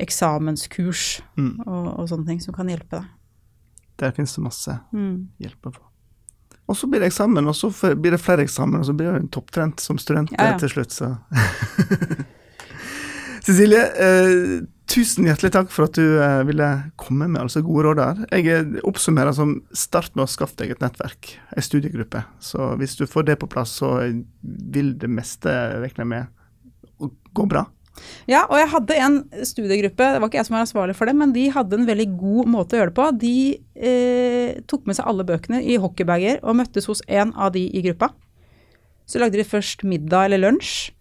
eksamenskurs 0.00 1.20
Mm. 1.36 1.60
og, 1.66 1.86
og, 2.00 2.08
sånne 2.10 2.26
ting 2.26 2.40
som 2.42 2.54
kan 2.54 2.68
hjelpe 2.68 2.98
deg. 2.98 3.06
Der 3.98 4.12
finnes 4.16 4.34
det 4.34 4.42
masse 4.44 4.80
Mm. 4.92 5.28
hjelp 5.38 5.66
å 5.70 5.74
få. 5.74 5.82
Og 6.70 6.76
så 6.78 6.86
blir 6.86 7.02
det 7.02 7.10
eksamen, 7.10 7.48
og 7.50 7.56
så 7.58 7.72
blir 7.98 8.14
det 8.14 8.22
flere 8.22 8.44
eksamen, 8.46 8.78
og 8.80 8.86
så 8.86 8.94
blir 8.94 9.10
det 9.10 9.24
en 9.24 9.32
topptrent 9.34 9.82
som 9.82 9.98
student 9.98 10.30
Ja, 10.36 10.52
ja. 10.52 10.60
til 10.60 10.70
slutt, 10.70 10.94
så 10.94 11.14
Cecilie, 13.40 13.80
eh, 13.80 14.60
tusen 14.90 15.26
hjertelig 15.26 15.50
takk 15.54 15.70
for 15.72 15.88
at 15.88 15.96
du 15.96 16.20
eh, 16.20 16.42
ville 16.46 16.68
komme 17.00 17.26
med 17.30 17.40
altså 17.40 17.62
gode 17.64 17.86
råd 17.88 17.98
der. 17.98 18.20
Jeg 18.36 18.52
eh, 18.52 18.76
oppsummerer 18.86 19.34
som 19.34 19.56
start 19.72 20.12
med 20.14 20.26
å 20.26 20.30
skaffe 20.30 20.58
deg 20.60 20.74
et 20.74 20.84
nettverk, 20.84 21.32
ei 21.56 21.64
studiegruppe. 21.64 22.22
Så 22.44 22.74
hvis 22.78 22.98
du 23.00 23.06
får 23.10 23.30
det 23.30 23.38
på 23.40 23.48
plass, 23.50 23.78
så 23.80 23.94
vil 24.42 24.92
det 25.00 25.10
meste, 25.10 25.50
regner 25.80 26.04
jeg 26.04 26.10
med, 26.12 27.10
gå 27.34 27.48
bra. 27.48 27.64
Ja, 28.30 28.44
og 28.46 28.56
jeg 28.60 28.70
hadde 28.72 28.98
en 29.04 29.18
studiegruppe, 29.46 30.06
det 30.14 30.20
var 30.22 30.30
ikke 30.30 30.40
jeg 30.40 30.48
som 30.48 30.56
var 30.56 30.64
ansvarlig 30.66 30.96
for 30.98 31.10
det, 31.10 31.16
men 31.18 31.34
de 31.34 31.48
hadde 31.54 31.78
en 31.78 31.88
veldig 31.88 32.08
god 32.20 32.50
måte 32.52 32.76
å 32.76 32.80
gjøre 32.80 32.92
det 32.92 32.98
på. 32.98 33.08
De 33.24 33.36
eh, 33.90 34.60
tok 34.70 34.88
med 34.88 34.98
seg 34.98 35.10
alle 35.10 35.26
bøkene 35.28 35.62
i 35.64 35.78
hockeybager 35.80 36.42
og 36.44 36.58
møttes 36.60 36.88
hos 36.90 37.04
en 37.08 37.34
av 37.36 37.54
de 37.56 37.66
i 37.66 37.84
gruppa. 37.88 38.12
Så 39.10 39.22
lagde 39.22 39.40
de 39.40 39.46
først 39.46 39.82
middag 39.86 40.28
eller 40.28 40.44
lunsj, 40.44 40.92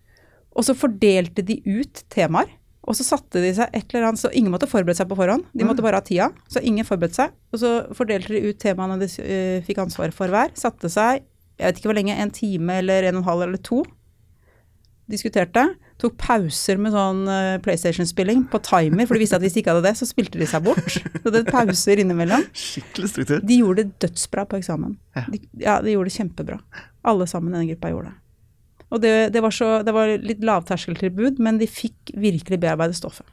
og 0.57 0.65
så 0.65 0.75
fordelte 0.77 1.45
de 1.45 1.59
ut 1.67 2.03
temaer. 2.11 2.49
Og 2.89 2.95
så 2.97 3.05
satte 3.05 3.41
de 3.43 3.51
seg 3.53 3.69
et 3.75 3.91
eller 3.91 4.07
annet, 4.07 4.21
så 4.21 4.31
ingen 4.33 4.53
måtte 4.53 4.69
forberede 4.69 4.97
seg 4.97 5.09
på 5.11 5.17
forhånd. 5.19 5.43
De 5.53 5.65
måtte 5.67 5.83
bare 5.85 5.99
ha 5.99 6.05
tida, 6.05 6.31
så 6.49 6.61
ingen 6.65 6.87
forberedte 6.87 7.19
seg. 7.19 7.35
Og 7.53 7.61
så 7.61 7.73
fordelte 7.93 8.33
de 8.33 8.49
ut 8.49 8.57
temaene 8.61 8.97
de 9.01 9.09
eh, 9.21 9.59
fikk 9.67 9.83
ansvaret 9.83 10.15
for 10.15 10.31
hver. 10.31 10.55
Satte 10.57 10.89
seg, 10.89 11.21
jeg 11.59 11.67
vet 11.67 11.81
ikke 11.81 11.91
hvor 11.91 11.99
lenge, 11.99 12.15
en 12.17 12.33
time 12.33 12.79
eller 12.81 13.05
en 13.05 13.19
og 13.19 13.21
en 13.21 13.29
halv 13.29 13.45
eller 13.45 13.61
to. 13.61 13.83
Diskuterte. 15.11 15.67
Tok 15.99 16.13
pauser 16.21 16.77
med 16.79 16.93
sånn 16.95 17.25
eh, 17.27 17.57
PlayStation-spilling 17.63 18.45
på 18.51 18.61
timer, 18.63 19.03
for 19.09 19.17
de 19.17 19.23
visste 19.25 19.35
at 19.35 19.43
hvis 19.43 19.57
de 19.57 19.59
ikke 19.63 19.73
hadde 19.75 19.83
det, 19.89 19.97
så 19.99 20.07
spilte 20.07 20.39
de 20.39 20.47
seg 20.47 20.63
bort. 20.63 20.85
Så 20.95 21.33
det 21.33 21.41
er 21.41 21.49
pauser 21.51 21.99
innimellom. 21.99 22.45
Skikkelig 22.55 23.09
struktur. 23.11 23.41
De 23.43 23.57
gjorde 23.59 23.83
det 23.83 23.97
dødsbra 24.05 24.45
på 24.47 24.61
eksamen. 24.61 24.95
Ja. 25.17 25.25
De, 25.27 25.41
ja, 25.59 25.75
de 25.83 25.97
gjorde 25.97 26.07
det 26.11 26.15
kjempebra. 26.15 26.59
Alle 27.11 27.27
sammen 27.27 27.51
i 27.51 27.59
den 27.59 27.73
gruppa 27.73 27.91
gjorde 27.91 28.13
det. 28.13 28.17
Og 28.89 29.03
det, 29.03 29.11
det, 29.35 29.43
var 29.43 29.53
så, 29.53 29.67
det 29.85 29.93
var 29.93 30.13
litt 30.23 30.39
lavterskeltilbud, 30.47 31.37
men 31.45 31.59
de 31.59 31.67
fikk 31.69 32.15
virkelig 32.17 32.57
bearbeide 32.63 32.95
stoffet. 32.97 33.27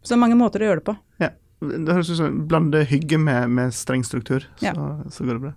Så 0.00 0.14
det 0.14 0.16
er 0.20 0.22
mange 0.22 0.38
måter 0.38 0.62
å 0.62 0.70
gjøre 0.70 0.80
det 0.80 0.86
på. 0.86 0.94
Ja. 1.20 1.32
Det 1.66 1.90
høres 1.90 2.08
ut 2.12 2.20
som 2.20 2.38
blande 2.48 2.84
hygge 2.86 3.18
med, 3.18 3.50
med 3.50 3.74
streng 3.74 4.06
struktur, 4.06 4.46
så, 4.60 4.70
Ja. 4.70 4.72
så 5.10 5.26
går 5.26 5.40
det 5.40 5.48
bra. 5.50 5.54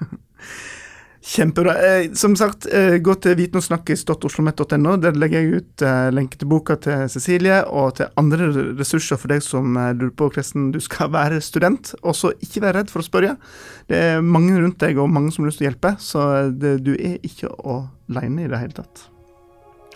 Kjempebra. 1.22 1.74
Eh, 1.76 2.12
som 2.12 2.36
sagt, 2.36 2.66
eh, 2.72 2.96
gå 2.98 3.14
til 3.20 3.36
vitensnakkis.oslomet.no. 3.36 4.96
Der 4.96 5.12
legger 5.12 5.42
jeg 5.42 5.60
ut 5.60 5.82
eh, 5.84 6.08
lenke 6.16 6.38
til 6.40 6.48
boka 6.48 6.78
til 6.80 7.08
Cecilie, 7.12 7.60
og 7.68 7.98
til 7.98 8.08
andre 8.16 8.48
ressurser 8.78 9.20
for 9.20 9.28
deg 9.28 9.44
som 9.44 9.76
eh, 9.76 9.92
lurer 9.92 10.14
på 10.16 10.30
hvordan 10.30 10.70
du 10.72 10.80
skal 10.80 11.12
være 11.12 11.42
student. 11.44 11.92
Og 12.00 12.16
så 12.16 12.32
ikke 12.40 12.64
vær 12.64 12.78
redd 12.80 12.92
for 12.92 13.04
å 13.04 13.08
spørre. 13.08 13.34
Det 13.90 14.00
er 14.00 14.24
mange 14.24 14.56
rundt 14.56 14.80
deg, 14.80 14.96
og 14.96 15.12
mange 15.12 15.34
som 15.34 15.44
har 15.44 15.52
lyst 15.52 15.60
til 15.60 15.68
å 15.68 15.70
hjelpe, 15.70 15.92
så 16.00 16.26
det, 16.56 16.78
du 16.86 16.94
er 16.96 17.20
ikke 17.20 17.52
alene 17.68 18.46
i 18.46 18.48
det 18.48 18.62
hele 18.62 18.78
tatt. 18.80 19.04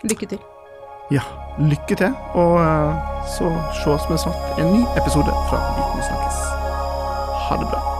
Lykke 0.05 0.29
til. 0.35 0.45
Ja, 1.13 1.25
lykke 1.61 1.97
til, 2.01 2.13
og 2.37 2.61
så 3.37 3.51
sees 3.81 4.07
vi 4.09 4.21
snart 4.25 4.61
en 4.61 4.73
ny 4.73 4.85
episode 4.97 5.41
fra 5.49 5.65
Viten 5.81 6.07
snakkes. 6.11 6.47
Ha 7.49 7.61
det 7.61 7.69
bra. 7.73 7.94